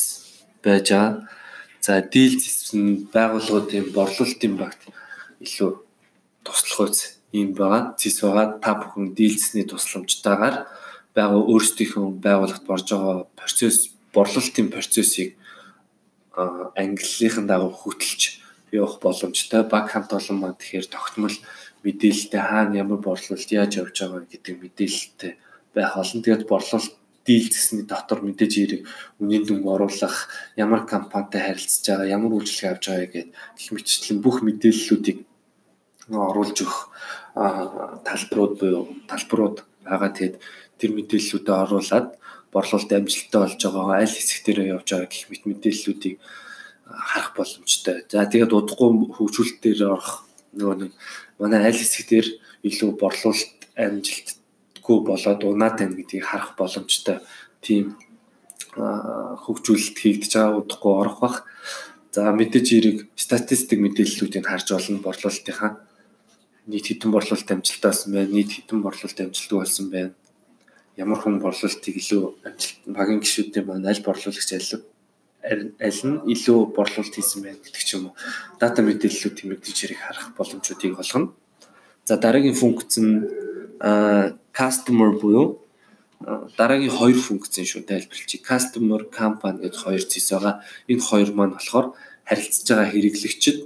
[0.62, 1.28] байж байгаа.
[1.80, 4.80] За дийл зис нь байгууллагуудын борлуулалтын багт
[5.40, 5.70] илүү
[6.44, 7.94] туслах үз ийм байгаа.
[7.98, 8.58] Зис байгаа.
[8.62, 10.66] Та бүхэн дийлцсний тусламжтайгаар
[11.16, 15.36] байгаа өөрсдийнхөө байгууллагт борж байгаа процесс, борлуулалтын процессыг
[16.36, 18.40] англихийн дагуу хөтөлж
[18.72, 19.62] явах боломжтой.
[19.64, 21.36] Баг хамт олон маань тэгэхээр тогтмол
[21.84, 25.32] мэдээлэлтэй хаана ямар борлуулалт яаж явж байгаа гэдэг мэдээлэлтэй
[25.74, 26.20] байх олон.
[26.22, 26.94] Тэгээд борлуулалт
[27.26, 28.82] дийлцсний дотор мэдээж хэрэг
[29.20, 34.40] үнийн дүнг оруулах, ямар компанитай харилцаж байгаа, ямар үйлчлэг авч байгаа гэдэг гэх мэтчлэн бүх
[34.46, 35.18] мэдээллүүдийг
[36.14, 36.80] оруулж өгөх
[38.06, 40.10] талбарууд буюу талбарууд байгаа.
[40.14, 40.36] Тэгээд
[40.78, 42.08] тэр мэдээллүүдэд оруулаад
[42.52, 46.16] борлуулалт амжилттай болж байгаа аль хэсэг дээрээ явж байгаа гэх мэт мэдээллүүдийг
[46.86, 48.06] харах боломжтой.
[48.08, 50.92] За тэгээд удахгүй хөгжүүлэлт дээр орох нөгөө нэг
[51.42, 52.28] манай аль хэсэг дээр
[52.62, 53.60] илүү борлуулалт
[54.86, 57.18] амжилтгүй болоод унаад байна гэдгийг харах боломжтой.
[57.60, 57.96] Тийм
[58.76, 61.44] хөгжүүлэлт хийгдэж байгаа удахгүй орох бах.
[62.12, 65.82] За мэдээж эрэг статистик мэдээллүүдийг харж олно борлуулалтынхаа
[66.66, 70.12] нийт хэдэн борлуулалт амжилттай болсон байна, нийт хэдэн борлуулалт амжилтгүй болсон байна.
[70.96, 74.80] Ямар хүн борлуулалтыг илүү амжилт багийн гишүүдийн маань аль борлуулагч аль
[75.46, 78.14] аль нь илүү борлуулалт хийсэн байна гэдэг ч юм уу.
[78.58, 81.36] Дата мэдээллүүд тэмэгдэж ирэх харах боломжуудыг олгоно.
[82.08, 83.28] За дараагийн функц нь
[84.56, 85.66] customer буюу
[86.56, 88.40] дараагийн хоёр функц шүү тайлбарлчих.
[88.40, 90.54] Customer, company гэж хоёр зэс байгаа.
[90.88, 91.92] Энэ хоёр маань болохоор
[92.24, 93.58] харилцаж байгаа хэрэглэгчид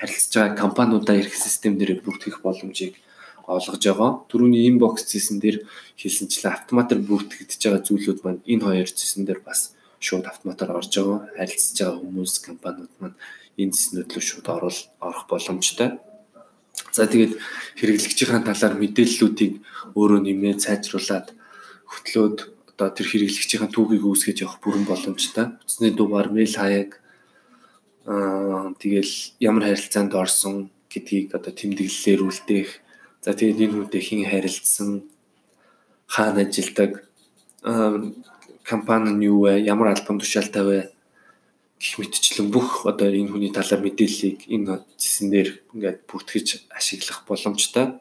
[0.00, 2.96] харилцаж байгаа компаниудаа ирэх систем дээр бүртгэх боломжийг
[3.44, 4.10] олгож байгаа.
[4.32, 5.68] Төрөүний inbox зэсэн дээр
[6.00, 11.28] хэлсэнчлэн автоматар бүртгэгдэж байгаа зүйлүүд маань энэ хоёр зэсэн дээр бас шууд автоматар орж байгаа.
[11.36, 13.16] Харилцаж байгаа хүмүүс компаниуд маань
[13.60, 16.00] энэ зэснүүд рүү шууд орох боломжтой.
[16.92, 17.38] За тэгээд
[17.78, 19.62] хэрэглэгчийн талаар мэдээллүүдийг
[19.94, 21.32] өөрөө нэмээ сайжруулад
[21.86, 22.36] хөтлөөд
[22.74, 25.52] одоо тэр хэрэглэгчийн түүхийг үүсгэж явах бүрэн боломжтой.
[25.60, 27.00] Утасны дугаар, мэйл хаяг
[28.08, 32.70] аа тэгэл ямар харилцаанд орсон гэдгийг одоо тэмдэглэлээр үлдээх.
[33.20, 35.04] За тэгээд энэ хүнтэй хэн харилцсан,
[36.08, 37.04] хаана ажилладаг,
[38.64, 40.78] компани нь юу вэ, ямар албан тушаалтай вэ
[41.80, 47.96] гэх мэтчлэн бүх одоо энэ хүний талаар мэдээллийг энэ зэсэн дээр ингээд бүртгэж ашиглах боломжтой.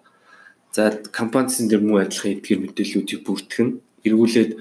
[0.75, 3.69] За компани зэсэн дээр мөн адилхан эдгээр мэдээллүүдийг бүртгэн
[4.03, 4.51] эргүүлээд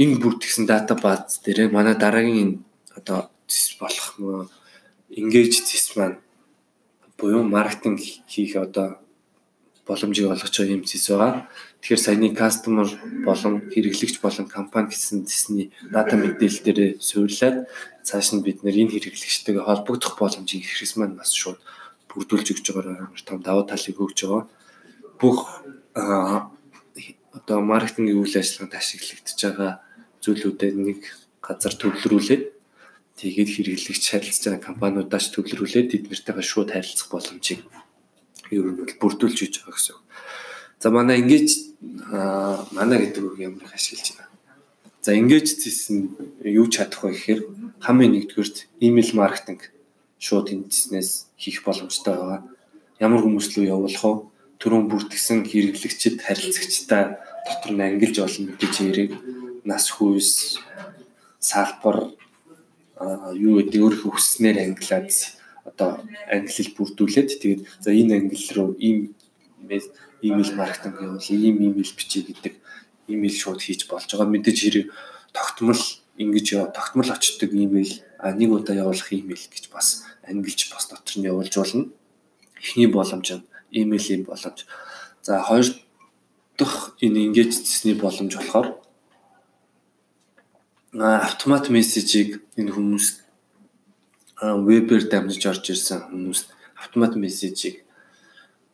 [0.00, 2.64] энэ бүртгэсэн дата бааз дээр манай дараагийн
[2.96, 4.48] одоо зэс болох
[5.12, 6.16] engage зэс маань
[7.20, 8.00] буюу маркетинг
[8.32, 9.01] хийх одоо
[9.86, 11.50] боломжийг олгож байгаа юм зэс байгаа.
[11.82, 12.86] Тэгэхээр саяны customer
[13.26, 17.66] болон хэрэглэгч болон компани гэсэн зэсний дата мэдээлэл дээр суйрлаад
[18.06, 21.58] цааш нь бид нэр энэ хэрэглэгчтэйгээ холбогдох боломжийг хэрэгс маань бас шууд
[22.06, 24.46] бүрдүүлж өгч байгаа амар том давуу талыг өгж байгаа.
[25.18, 25.38] Бүх
[27.34, 29.72] одоо маркетингийн үйл ажиллагаанд ашиглагдаж байгаа
[30.22, 31.00] зүйлүүдэд нэг
[31.42, 32.42] газар төвлөрүүлээд
[33.18, 37.66] тэгээд хэрэглэгч харилцаж байгаа компаниудаас төвлөрүүлээд тэднэртэйгээ шууд харилцах боломжийг
[38.52, 39.96] ер нь бол бүрдүүлж өгч байгаа гэсэн.
[40.82, 41.48] За манай ингэж
[42.76, 44.30] манай гэдэг үг ямар их ашиглаж байна.
[45.02, 45.98] За ингэж зэсэн
[46.46, 47.40] юу чадах вэ гэхээр
[47.80, 49.72] хамгийн нэгдүгürt email маркетинг
[50.22, 52.40] шууд энэ зэснээс хийх боломжтой байгаа.
[53.02, 54.14] Ямар хүмүүс рүү явуулах вэ?
[54.62, 59.10] Төрөн бүртгэсэн хэрэглэгчд харилцагчтай дотор нь ангилж олон мэдээж яриг
[59.66, 60.62] нас хүйс
[61.42, 62.14] салбар
[63.34, 65.10] юу гэдэг өөрийнхөө хүснээр ангилаад
[65.72, 69.16] одоо ангилал бүрдүүлээд тэгээд за энэ ангил руу ийм
[70.22, 72.54] имэйл маркетинг явуул, ийм имэйл бичиж гэдэг
[73.08, 74.28] имэйл шууд хийж болж байгаа.
[74.30, 74.86] Мэдээж хэрэг
[75.32, 75.82] тогтмол
[76.16, 81.14] ингэж яа тогтмол очдог имэйл а нэг удаа явуулах имэйл гэж бас ангилж бас дотор
[81.18, 81.90] нь явуулж болно.
[82.60, 84.66] Эхний боломж нь имэйлийн боломж.
[85.22, 85.66] За хоёр
[86.56, 88.78] дахь энэ ингэж зэсний боломж болохоор
[90.92, 93.24] автомат мессежийг энэ хүмүүст
[94.42, 97.86] вебээр дамжиж орж ирсэн хүмүүст автомат мессежийг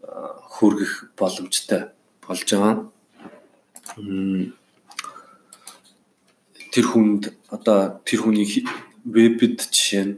[0.01, 1.93] хүргэх боломжтой
[2.25, 2.89] болж байгаа.
[6.73, 8.49] Тэр хүнд одоо тэр хүний
[9.05, 10.15] вебд жишээ нь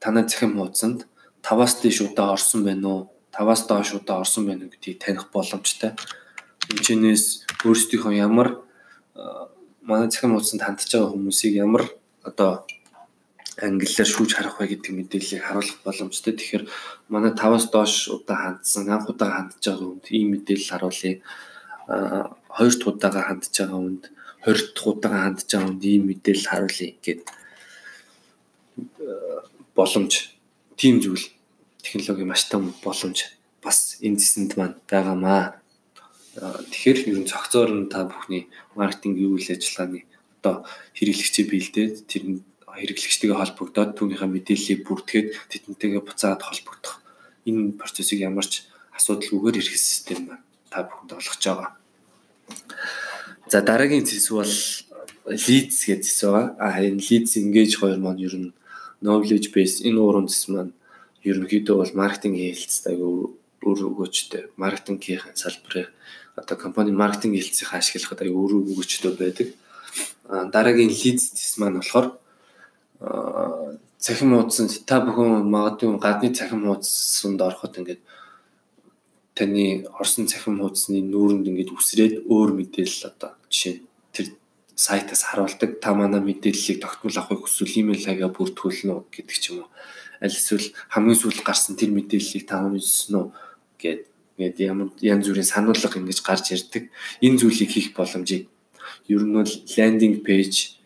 [0.00, 1.08] танай захим хуудсанд
[1.40, 3.00] 5-аас дээш удаа орсон байна уу?
[3.32, 5.96] 5-аас доош удаа орсон байна уу гэдгийг таних боломжтой.
[6.68, 7.16] Энд
[7.64, 8.60] өөрсдийнхөө ямар
[9.80, 11.84] манай захим хуудсанд хандж байгаа хүмүүсийг ямар
[12.22, 12.68] одоо
[13.58, 16.34] англиар шүүж харах вэ гэдэг мэдээллийг харуулах боломжтой.
[16.34, 16.64] Тэгэхээр
[17.10, 21.14] манай 5-аас доош удаа хандсан, анх удаа хандж байгаа хүнд ийм мэдээлэл харуулъя.
[21.90, 24.02] Аа хоёр дахь удаага хандж байгаа хүнд
[24.46, 27.22] 20 дахь удаага хандж байгаа хүнд ийм мэдээлэл харуулъя гэд
[29.74, 30.12] боломж
[30.78, 31.24] тийм зүйл
[31.82, 33.18] технологи маш том боломж
[33.62, 35.58] бас энэ зэсэнд маань байгаамаа.
[36.70, 38.46] Тэгэхээр ер нь цогцоор нь та бүхний
[38.78, 40.06] маркетингийн үйл ажиллагааны
[40.38, 40.62] одоо
[40.94, 42.22] хэрэглэгчээ биелдээд тэр
[42.78, 47.02] хэрэглэгчтэйгээ холбогдоод түүнийхээ мэдээллийг бүрдгээд тэднтэйгээ буцаад холбогдох
[47.48, 51.70] энэ процессыг ямарч асуудалгүйгээр эрхэл систем маань та бүхэнд олгож байгаа.
[53.48, 54.54] За дараагийн зэс бол
[55.26, 56.46] leads гэж зэс байгаа.
[56.60, 58.52] А энэ leads engage хоёр маань ер нь
[59.02, 60.72] knowledge base энэ уурын зэс маань
[61.24, 65.88] ерөнхийдөө бол маркетинг хэлцтэй өөр өгөөчтэй маркетингийн салбарын
[66.36, 69.48] одоо компани маркетинг хэлцийг ашиглахад аюу өөр өгөөчтэй байдаг.
[70.54, 72.18] Дараагийн leads зэс маань болохоор
[72.98, 78.02] цахим хуудсанд та бүхэн магадгүй гадны цахим хуудсанд ороход ингээд
[79.38, 84.26] таны орсон цахим хуудсны нүүрэнд ингээд үсрээд өөр мэдээлэл одоо жишээ тэр
[84.74, 85.78] сайтаас харуулдаг.
[85.78, 89.70] Та манай мэдээллийг тогтмол авахыг хүсвэл имэйл хаягаар бүртгүүлнэ үү гэдэг ч юм уу.
[90.22, 93.26] Аль эсвэл хамгийн сүүлд гарсан тэр мэдээллийг та уншсан уу
[93.78, 94.06] гэд
[94.38, 96.90] ингээд ямар янз бүрийн сануулга ингэж гарч ирдэг.
[97.22, 98.50] Энэ зүйлийг хийх боломжийг
[99.10, 100.77] ер нь бол landing page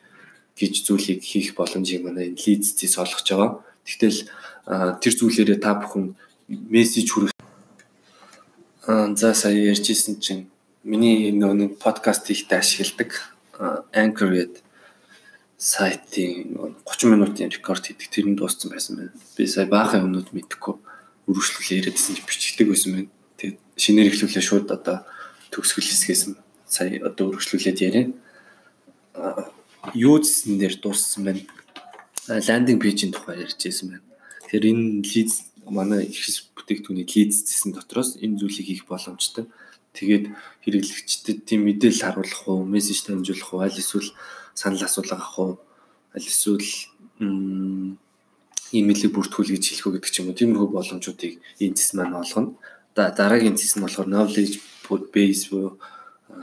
[0.58, 3.50] гэж зүйлийг хийх боломжийг манай лидсээс олгож байгаа.
[3.84, 4.18] Тэгтэл
[5.02, 6.14] тэр зүйлээрээ та бүхэн
[6.48, 7.32] мессеж хүргэх
[9.16, 10.50] за сая ярьжсэн чинь
[10.84, 13.10] миний нөгөө подкаст хийхдээ ашигладаг
[13.94, 14.54] Anchor гээд
[15.58, 19.14] сайтын 30 минутын рекорд хийдэг тэр нь дууссан байсан байна.
[19.38, 20.74] Би сая баахан өмнөд мэдхгүй
[21.30, 23.10] үргэлжлүүлээ яриадсэн чи бичдэг байсан байна.
[23.38, 25.06] Тэгээд шинээр ихлүүлээ шууд одоо
[25.54, 26.36] төгсгөл хэсгээс нь
[26.66, 28.10] сая одоо үргэлжлүүлээд яриа.
[29.90, 31.42] Юу зсэн дээр дууссан байна.
[32.30, 34.06] Ландинг пэйжийн тухай ярьж байсан байна.
[34.46, 39.50] Тэгэхээр энэ лиз манай ихс бүтээгдэхүүний лиз зэсэн дотроос энэ зүйлийг хийх боломжтой.
[39.92, 40.30] Тэгээд
[40.62, 44.14] хэрэглэгчдэд тийм мэдээлэл харуулах уу, мессеж дамжуулах уу, аль эсвэл
[44.54, 45.52] санал асуулга авах уу,
[46.14, 46.64] аль эсвэл
[48.72, 50.38] имэйлийг бүртгүүл гэж хэлэх үү гэдэг ч юм уу.
[50.38, 52.56] Тиймэрхүү боломжуудыг энэ зэс маань олгоно.
[52.94, 54.62] Дараагийн зэс нь болохоор knowledge
[55.12, 55.76] base буюу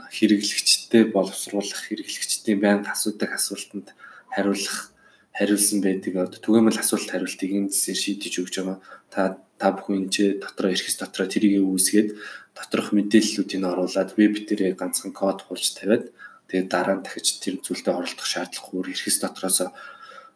[0.08, 3.92] хэрэглэгчтэй боловсруулах, хэрэглэгчдийн байнга асуудаг асуултанд
[4.32, 4.94] хариулах
[5.36, 6.16] хариулсан байдаг.
[6.16, 8.78] Одоо түгээмэл асуулт хариултыг энэ зэсээр шийдэж өгч байгаа.
[9.12, 9.20] Та
[9.60, 12.16] та бүхэн энэ дотроо ирэхс дотроо тэрийг үүсгээд
[12.56, 16.08] доторх мэдээллүүдийг оруулаад веб дээрээ ганцхан код хуулж тавиад
[16.48, 19.58] тэгээд дараа нь дахиж тэр зүйлдээ оролдох шаардлагагүй эрхэс дотроос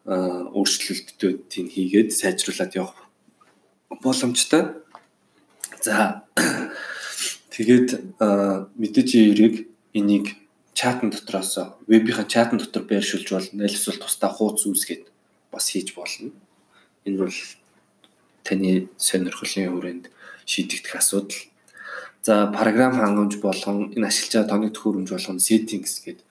[0.05, 3.09] өөрчлөлтүүдийг хийгээд сайжруулад явах
[4.05, 4.85] боломжтой.
[5.81, 6.25] За
[7.55, 8.19] тэгээд
[8.75, 10.35] мэдээж эрийг энийг
[10.75, 13.63] чатн дотроос вебийн чатн дотор байршуулж болно.
[13.63, 15.07] Аль эсвэл тусдаа хуудас үүсгээд
[15.55, 16.35] бас хийж болно.
[17.07, 17.39] Энэ бол
[18.43, 20.05] таны сонирхлын хүрээнд
[20.51, 21.55] шийдэгдэх асуудал
[22.25, 26.25] За програм хангамж болгон энэ ашиглаж байгаа тооны төхөөрөмж болгон settings гэдэг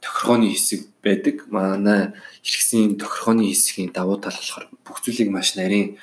[0.00, 1.44] тохиргооны хэсэг байдаг.
[1.52, 6.00] Манай хэрэгсийн тохиргооны хэсгийн давуу тал болохоор бүх зүйлийг маш нарийн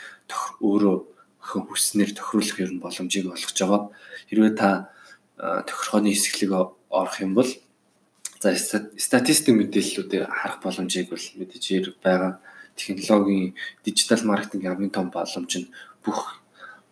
[0.61, 0.95] өөрөө
[1.41, 3.81] хүснээр тохируулах ер нь боломжийг олгож байгаа.
[4.33, 4.89] Хэрвээ та
[5.37, 7.49] тохиргооны хэсэглийг орох юм бол
[8.41, 8.57] за
[8.97, 12.41] статистик мэдээллүүдээр харах боломжийг бол мэдээж байгаа.
[12.73, 13.53] Технологийн
[13.85, 15.69] дижитал маркетинг хамгийн том боломж нь
[16.01, 16.41] бүх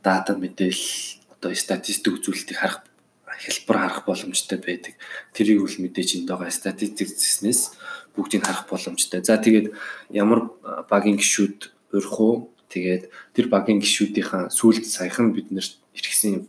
[0.06, 2.86] дата мэдээлэл одоо статистик үзүүлэлтийг харах
[3.26, 4.94] хэлбэр харах боломжтой байдаг.
[5.34, 7.74] Тэрийг үл мэдээж энд байгаа статистик зэснээс
[8.14, 9.26] бүгдийг харах боломжтой.
[9.26, 9.74] За тэгээд
[10.14, 10.54] ямар
[10.86, 12.54] багийн гişүүд урих уу?
[12.70, 15.66] Тэгээд тэр багийн гişүүдийн сүлд саяхан бид нэр
[15.98, 16.48] иргэсэн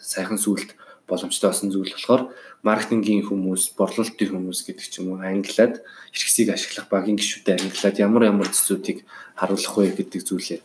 [0.00, 0.74] саяхан сүлд
[1.08, 2.22] боломжтой болсон зүйл болохоор
[2.62, 5.80] маркетингийн хүмүүс, борлуулалтын хүмүүс гэдэг ч юм уу англиад
[6.12, 10.60] хэрэгсийг ашиглах багийн гişүүдэд англиад ямар ямар зүйлсүүдийг харуулах вэ гэдэг зүйлээ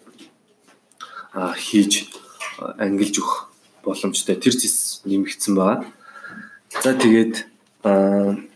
[1.34, 2.12] а хийж
[2.78, 3.50] ангилж өгөх
[3.84, 5.90] боломжтой тэр зэс нэмэгдсэн байгаа.
[6.84, 7.36] За тэгээд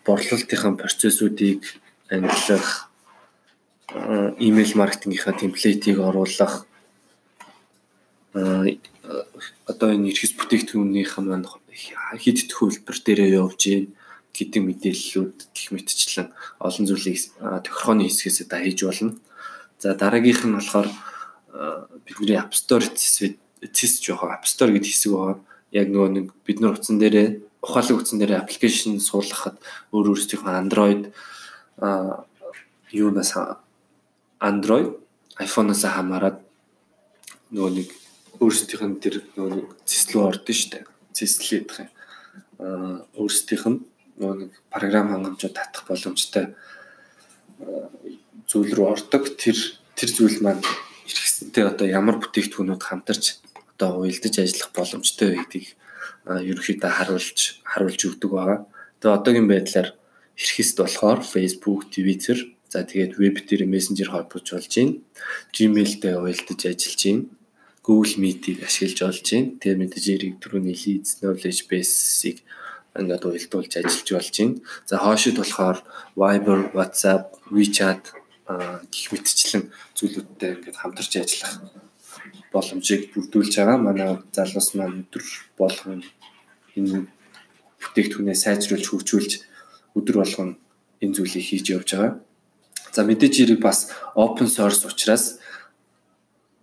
[0.05, 1.65] борлуулалтынхаа процессуудыг
[2.09, 2.89] ангилах
[4.37, 6.65] email маркетингийнхаа темплейтийг оруулах
[9.69, 11.47] одоо энэ эрхэс бүтээгдэхүүнийхээ маань
[12.17, 13.85] хэд дэх хөлбөр дээрээ явж гин
[14.33, 16.29] гэдэг мэдээллүүд гэх мэтчлэн
[16.61, 19.17] олон зүйлийг тохиргооны хэсгээс да хийж болно.
[19.81, 20.89] За дараагийнх нь болохоор
[22.05, 25.37] бидний App Store CIS жоохон App Store гэдэг хэсэг байгаа.
[25.73, 29.57] Яг нөгөө нэг бид нар утсан дээрээ ухаалаг утсан дээрээ аппликейшн суулгахад
[29.91, 31.01] өөр өөрсдийнхөө Android
[31.81, 32.23] а
[32.93, 33.33] юунаас
[34.39, 34.95] Android
[35.37, 36.37] iPhone-оос хамаарат
[37.51, 37.87] нөгөө нэг
[38.39, 40.85] өөрсдийнх нь тэр нэг цэслүү ордон штэ.
[41.13, 41.89] Цэслээд их юм.
[42.59, 43.79] А өөрсдийнх нь
[44.17, 46.55] нэг програм хангамжууд татах боломжтой
[48.47, 49.23] зүйл рүү ордог.
[49.37, 49.57] Тэр
[49.97, 50.63] тэр зүйл маань
[51.05, 53.41] эрхэсэнтэй одоо ямар бүтээгдэхүүнүүд хамтарч
[53.77, 55.67] одоо уялдаж ажиллах боломжтой гэдгийг
[56.25, 58.59] ерөнхийдөө харуулж харуулж өгдөг байгаа.
[58.99, 59.89] Тэгээ одоогийн байдлаар
[60.37, 62.37] эрхэст болохоор Facebook, Twitter,
[62.69, 64.99] за тэгээд веб дээр мессенжер холбож болж байна.
[65.55, 67.23] Gmail-тэй уялдаж ажиллаж байна.
[67.87, 69.55] Google Meet-ийг ашиглаж болж байна.
[69.63, 72.43] Тэгээ мэдээж эрийг түрүүний Leads Knowledge Base-ийг
[72.99, 74.59] ингээд уялдуулж ажиллаж болж байна.
[74.83, 75.79] За хоошид болохоор
[76.19, 78.11] Viber, WhatsApp, WeChat
[78.91, 81.53] гих мэтчлэн зүйлүүдтэй ингээд хамтарч ажиллах
[82.51, 83.77] боломжийг бүрдүүлж байгаа.
[83.79, 85.23] Манай залуус маань өдөр
[85.59, 86.03] болгон
[86.75, 87.07] энэ
[87.79, 89.31] бүтээгдэхүүнээ сайжруулж хөгжүүлж
[89.95, 90.49] өдөр болгон
[91.03, 92.13] энэ зүйлийг хийж явж байгаа.
[92.95, 95.39] За мэдээж хэрэг бас open source учраас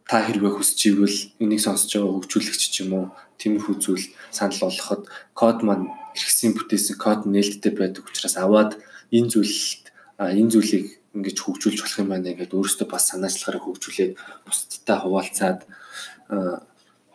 [0.04, 3.06] та хэрвээ хүсэж ивэл энийг сонсож байгаа хөгжүүлэгч ч юм уу
[3.40, 5.02] тиймэрхүү зүйл санал болгоход
[5.32, 8.76] код маань эргэсийн бүтээсэн код нээлттэй байдаг учраас аваад
[9.08, 9.84] энэ зүйлд
[10.20, 10.86] энэ зүйлийг
[11.16, 14.12] ингэж хөгжүүлж болох юм байна гэдэг өөрөөсөө бас санаачлахаараа хөгжүүлээд
[14.44, 15.60] бусдтай хуваалцаад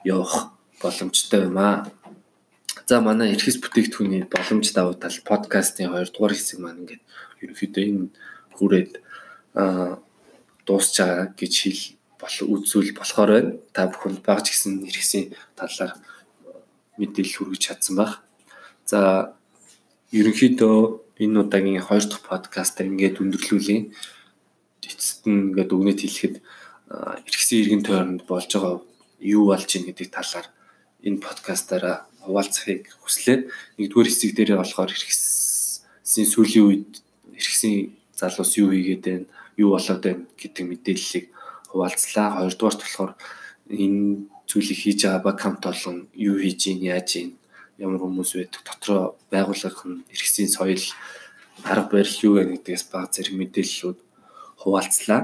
[0.03, 0.35] явах
[0.81, 1.85] боломжтой юм аа.
[2.89, 7.03] За манай эрхэс бүтээгдэхүүний боломж давуу тал подкастын 2 дугаар хэсэг маань ингээд
[7.43, 8.07] ерөнхийдөө энэ
[8.57, 8.91] хүрээд
[10.65, 11.83] дуусч байгаа гэж хэл
[12.19, 13.51] үзүүл болохоор байна.
[13.71, 15.95] Та бүхэнд багж гисэн эрхэсийн талаар
[16.99, 18.19] мэдээлэл хүргэж чадсан баг.
[18.83, 19.31] За
[20.11, 20.77] ерөнхийдөө
[21.23, 23.81] энэ удаагийн 2 дахь подкастаар ингээд өндөрлүүлээ.
[24.83, 26.35] Эцэст нь ингээд өгнөд хэлэхэд
[27.27, 28.75] эргэсэн иргэн тойронд болж байгаа
[29.21, 30.47] юу болж ийн гэдэг талаар
[31.05, 33.47] энэ подкастаараа хуваалцахыг хүслээ.
[33.79, 36.91] Нэгдүгээр хэсэг дээрээ болохоор эргэсэн сүүлийн үед
[37.37, 41.25] эргэсэн залуус юу хийгээд байна, юу болоод байна гэдэг мэдээллийг
[41.69, 42.27] хуваалцлаа.
[42.41, 43.13] Хоёрдугаарт болохоор
[43.69, 47.31] энэ зүйлийг хийж байгаа баг хамт олон юу хийж ийн, яаж ийн,
[47.77, 50.85] ямар хүмүүс байдаг, дотроо байгууллах нь эргэсийн соёл,
[51.63, 53.99] арга барил юу гэх нэгдгээс баг зэрэг мэдээллүүд
[54.61, 55.21] хуваалцлаа.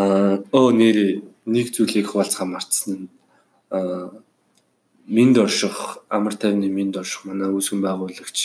[0.00, 3.06] Аа оо нэр нэг зүйлийг хуваалцахаа мартсан нь
[3.70, 4.10] аа
[5.06, 8.38] минд орших амар тайвны минд орших манай үүсгэн байгуулагч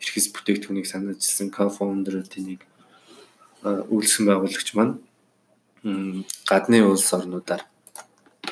[0.00, 2.62] эрхэс бүтээгдэхүүнийг санаачилсан co-founder тэнийг
[3.64, 5.02] үйлсгэн байгуулагч маань
[5.84, 7.62] гадны улс орнуудаар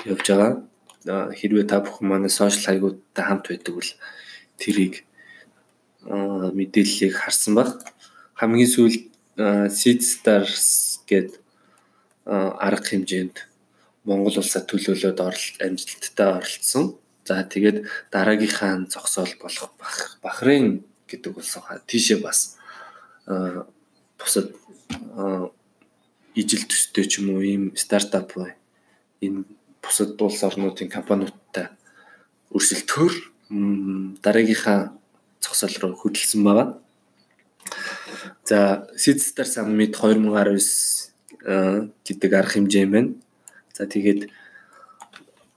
[0.05, 1.33] явж байгаа.
[1.33, 3.91] Хэрвээ та бүхэн манай сошиал хаягуудтай хамт байдаг бол
[4.61, 5.05] тэрийг
[6.05, 7.80] мэдээллийг харсан баг.
[8.37, 9.05] Хамгийн сүүлд
[9.72, 11.41] Seed Stars гэдэг
[12.26, 13.37] арга хэмжээнд
[14.05, 15.18] Монгол улсад төлөөлөөд
[15.62, 16.99] амжилттай оролцсон.
[17.24, 19.72] За тэгээд дараагийнхаа зогсоол болох
[20.22, 21.80] Бахрейн гэдэг улс байгаа.
[21.87, 22.59] Тийшээ бас
[24.18, 24.53] бусад
[26.35, 28.33] ижил төстэй ч юм уу ийм стартап.
[29.20, 29.45] Энэ
[29.83, 31.68] бусад улс орнуудын компаниудтай
[32.53, 33.14] өрсөлдөхөр
[34.24, 34.97] дараагийнхаа
[35.43, 36.68] зогсоол руу хөдөлсөн байгаа.
[38.45, 41.12] За Seedstar Summit 2019
[42.07, 43.12] гэдэг арга хэмжээ юм байна.
[43.76, 44.30] За тэгээд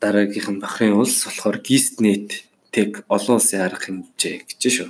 [0.02, 4.90] дараагийнх нь Бахрейн улс болохоор GeeStNet Tech олон улсын арга хэмжээ гэж шүү.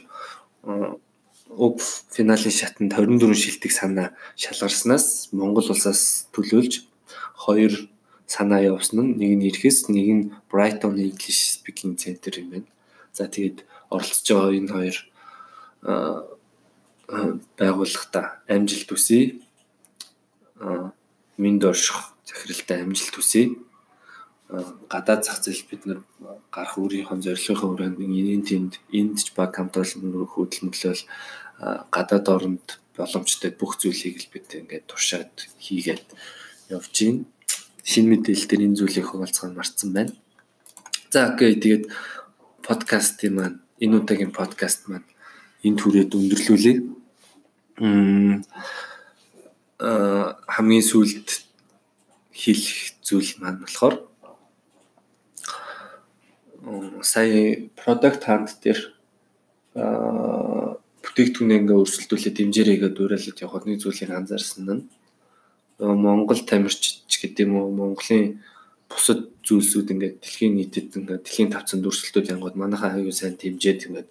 [1.56, 1.80] Уг
[2.12, 6.84] финалийн шатанд 24 шилдэг санаа шалгарснаас Монгол улсаас төлөөлж
[7.47, 7.74] хоёр
[8.28, 12.70] санаа явуулсан нь нэг нь Ирхэс, нэг нь Brighton English Speaking Center юм байна.
[13.16, 14.97] За тэгээд оролцож байгаа энэ хоёр
[17.56, 19.39] байгууллагата амжилт хүсье.
[21.38, 23.56] Минд орших захиралтай амжилт хүсье.
[24.89, 25.99] Гадаад зах зээл бид нар
[26.53, 31.01] гарах өөрийнхөө зорилгынхаа хүрээнд энэ тэнд энд ч баг хамт олон хөдөлмөрлөл
[31.60, 36.06] гадаад оронд боломжтой бүх зүйлийг л бид ингээд туршаад хийгээд
[36.72, 37.26] явж гин.
[37.84, 40.14] Шинэ мэдээлэл дээр энэ зүйлийг хуваалцах нь марцсан байна.
[41.12, 41.91] За окей тэгээд
[42.66, 45.08] подкастын маань энэ удаагийн подкаст маань
[45.64, 46.78] энэ түрээд өндөрлүүлээ.
[47.84, 48.43] Мм
[50.56, 51.30] хамгийн сүүлд
[52.32, 53.95] хэлэх зүйл маань болохоор
[57.03, 58.80] сая product hunt дээр
[61.06, 64.84] бүтээгдэхүүнээ ингээ өрсөлдүүлээд дэмжээрээгээд уриалаад явхад нэг зүйлийг анзаарсан нь
[65.80, 68.41] Монгол тамирчч гэдэг юм уу Монголын
[68.89, 74.10] бусад зүйлсүүд ингээд дэлхийн нийтэд ингээд дэлхийн тавцанд өрсөлдөд янгууд манайхаа аюу сайн дэмжээд ингээд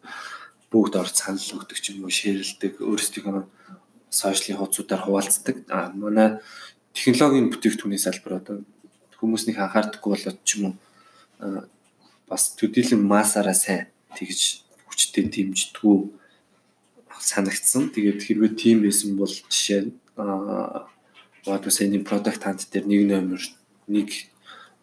[0.71, 3.43] бүгд орж санал өгдөг ч юм уу шеэрлдэг өөрсдийнхөө
[4.11, 5.57] сошиалын хуудасуудаар хуваалцдаг.
[5.71, 6.39] А манай
[6.95, 8.57] технологийн бүтээгдэхүүний салбар одоо
[9.19, 10.75] хүмүүснийг анхаардаггүй болоод ч юм уу
[12.29, 15.99] бас төдийлөн массаараа сайн тэгж хүчтэй дэмждэггүй
[17.21, 17.91] санагдсан.
[17.95, 20.89] Тэгээд хэрвээ тийм байсан бол жишээ нь аа
[21.45, 23.43] сайн product hunt дээр нэг номер
[23.89, 24.09] нэг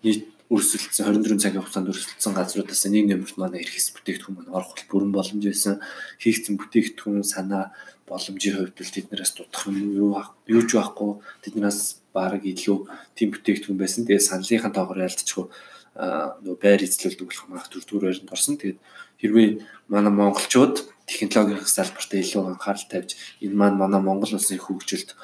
[0.04, 5.16] нийт өрсөлдсөн 24 цагийн хугацаанд өрсөлдсөн газруудаас нэг нэмэрт манай эрхэс бүтээгдэхүүн маань орох бүрэн
[5.16, 5.80] боломж байсан.
[6.20, 7.72] Хийгдсэн бүтээгдэхүүн санаа
[8.04, 10.20] боломжийн хувьд л тэднээс дутах юм юу
[10.52, 12.78] юу ч байхгүй тэднээс баг илүү
[13.16, 14.04] тийм бүтээгдэхүүн байсан.
[14.04, 15.48] Тэгээд саналынхаа тоогоор ялцчихгүй
[15.96, 18.60] нөө байр эзлэлт өглөх маах төрдүр байранд орсон.
[18.60, 18.80] Тэгээд
[19.22, 19.50] хэрвээ
[19.88, 23.16] манай монголчууд технологийн салбарт илүү анхаарал тавьж
[23.46, 25.16] энэ маань манай Монгол улсын хөгжилд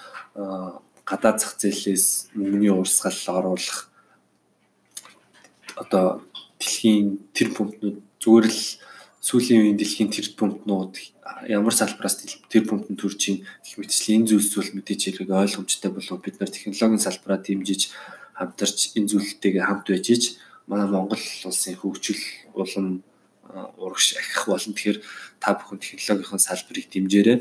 [1.08, 3.90] гадаад зах зээлээс мөнгөний урсгал оруулах
[5.82, 6.22] одоо
[6.60, 8.64] дэлхийн тэр пунктнууд зүгээр л
[9.28, 10.94] сүүлийн үеийн дэлхийн тэр пунктнууд
[11.48, 16.24] ямар салбараас тэр пунктанд төрж ийн гэх мэтчлэн энэ зүйлс бол мэдээж хэрэг ойлгомжтой болов.
[16.24, 17.82] Бид нар технологийн салбараа дэмжиж
[18.36, 20.24] хамтарч энэ зүйлтэйгээ хамт байж ич
[20.68, 22.22] манай Монгол улсын хөгжил
[22.56, 23.04] улам
[23.78, 25.00] урагш ахих болно тэгэхээр
[25.40, 27.38] та бүхэн технологийн салбарыг дэмжээрэй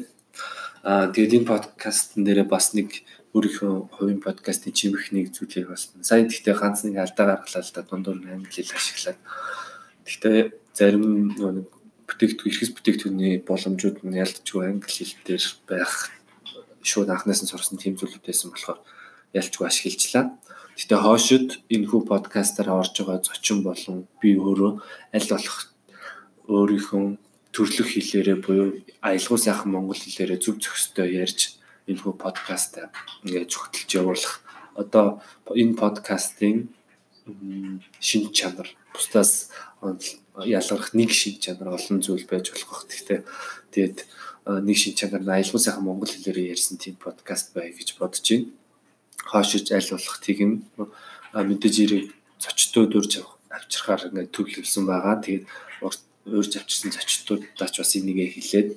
[0.87, 3.03] аа тэгээд энэ подкастн дээр бас нэг
[3.37, 6.01] өөрийнхөө хувийн подкастын чимэх нэг зүйлийг болсон.
[6.01, 9.19] Сая гэхдээ ганц нэг алдаа гаргалаа л да дундуур англи хэл ашиглаад.
[10.09, 10.39] Гэхдээ
[10.73, 11.69] зарим нэг
[12.09, 16.15] бүтээгдэхүүн эрхэс бүтээгдэхүүний боломжууд нь ялцгүй англи хэл дээр байх
[16.81, 18.81] шууд анхнаас нь сурсан тийм зүйлүүд байсан болохоор
[19.37, 20.25] ялцгүй ашиглажлаа.
[20.81, 24.73] Гэтэ хоошид энэ хүү подкастаар орж байгаа зочин болон би өөрөө
[25.13, 25.76] аль болох
[26.49, 27.05] өөрийнхөө
[27.55, 28.69] төрлөх хэлээрээ буюу
[29.01, 32.79] аялгау сайхан монгол хэлээрээ зөв зохистой ярьж энэ хүү подкаст
[33.25, 34.35] ингээд зөвхөлж явуулах
[34.75, 35.23] одоо
[35.55, 36.69] энэ подкастын
[37.99, 39.51] шин чанар бусдаас
[40.45, 42.87] ялгарх нэг шин чанар олон зүйл байж болох бах.
[42.87, 43.21] Гэхдээ
[43.73, 43.99] тэгээд
[44.67, 48.53] нэг шин чанар нь аялгау сайхан монгол хэлээрээ ярьсан тийм подкаст бай гэж бодож байна.
[49.27, 50.51] Хоошиж аль болох тийм
[51.35, 52.05] мэдээж ирээ
[52.39, 55.19] зочдод урьж авчрахаар ингээд төвлөвсөн байгаа.
[55.25, 55.45] Тэгээд
[56.27, 58.71] урьж авчирсан зочдуудаач бас энийг хэлээд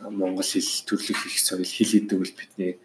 [0.00, 2.78] монгол хэл төрлөх их соёл хэл гэдэг үл бидний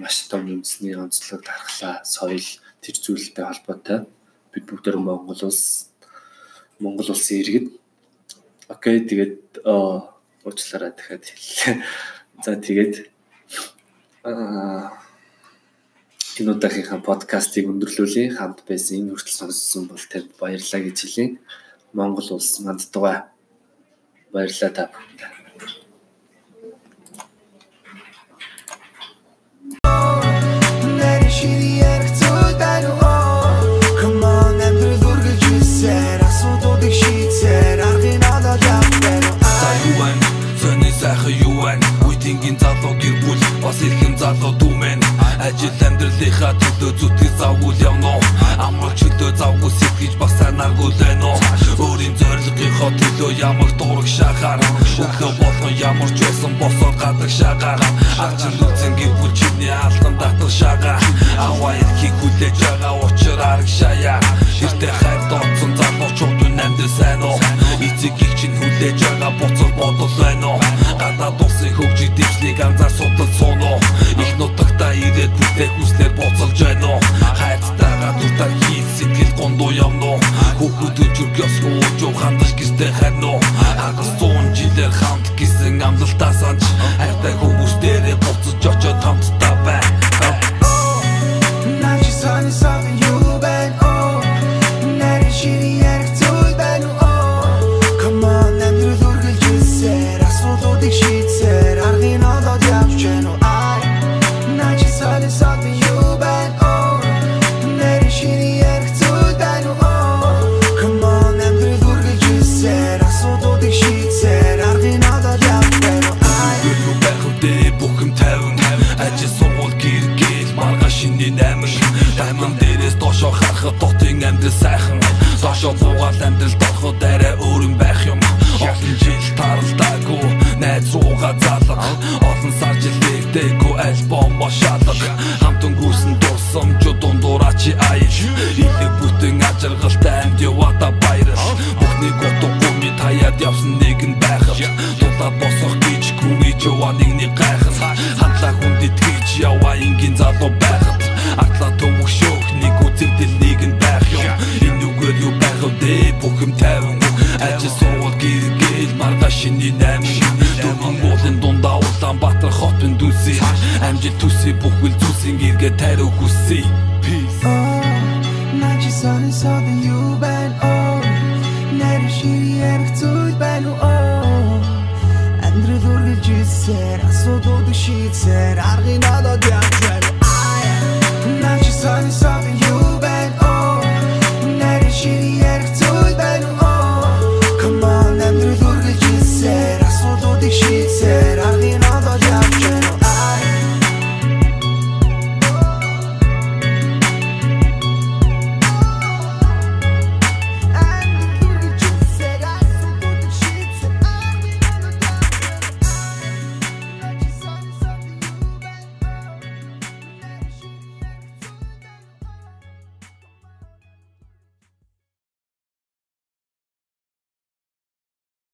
[0.00, 2.44] маш том үндэсний онцлог дархлаа соёл
[2.82, 4.06] тэр зүйлтэй холбоотой
[4.52, 5.88] бид бүгд Монгол улс
[6.78, 7.68] Монгол улсын иргэд
[8.68, 9.64] окей тэгээд
[10.44, 11.84] уучлаарай дахиад хэллээ.
[12.44, 13.08] За тэгээд
[14.24, 14.90] энэ
[16.52, 18.36] удаагийнхаа подкастыг өндөрлүүлээ.
[18.36, 21.38] Хамт байсан энэ хүртэл сонссон бол танд баярлалаа гэж хэлье.
[21.92, 23.18] Монгол улс манд тугай.
[24.32, 25.20] Баярлалаа та бүхэнд.
[42.22, 44.71] Үүдингийн залуу гэр бүл бас ирхэн залуу дүүмэн
[45.42, 48.14] Ажил амьдралынхаа төлөө зүтгэж завгүй явно.
[48.62, 51.32] Амар чөлөө завгүй сэтгэж бас санаагүй лэнэ
[51.82, 54.62] Өөрийн зорилгынхоо төлөө ямар дураг шахаар?
[55.02, 57.80] Өглөө болгон ямар ч байсан босоод гадаг шагаар
[58.22, 60.98] Ачил үзэн гэр бүл чиний алтан татах шагаа
[61.38, 64.20] Аваа эрхийг хүлээж байгаа учир арга шаяа
[64.62, 67.38] Эртээ хайр дооцсон залуучууд амьд сайн уу
[67.82, 70.60] Эцэг их чинь хүлээж байгаа буцал бодол байна уу?
[71.00, 73.80] Гадаад улсын хөгжиг дэвшлийг анзаар судал сууно.
[74.22, 77.00] Их нутагта ирээд бүтээх хүслээр буцалж байна уу?
[77.40, 80.14] Хайртайгаа дуртай хийх сэтгэл гондоо явно
[80.62, 83.40] Хүүхэд өчөргөөс ууж хандаж гистэй харин уу?
[83.82, 86.62] Хагас зуун жилээр хамт гисэн амлалтаа санч
[87.02, 89.81] Хайртай хүмүүс дээрээ буцаж очоод хамтдаа бай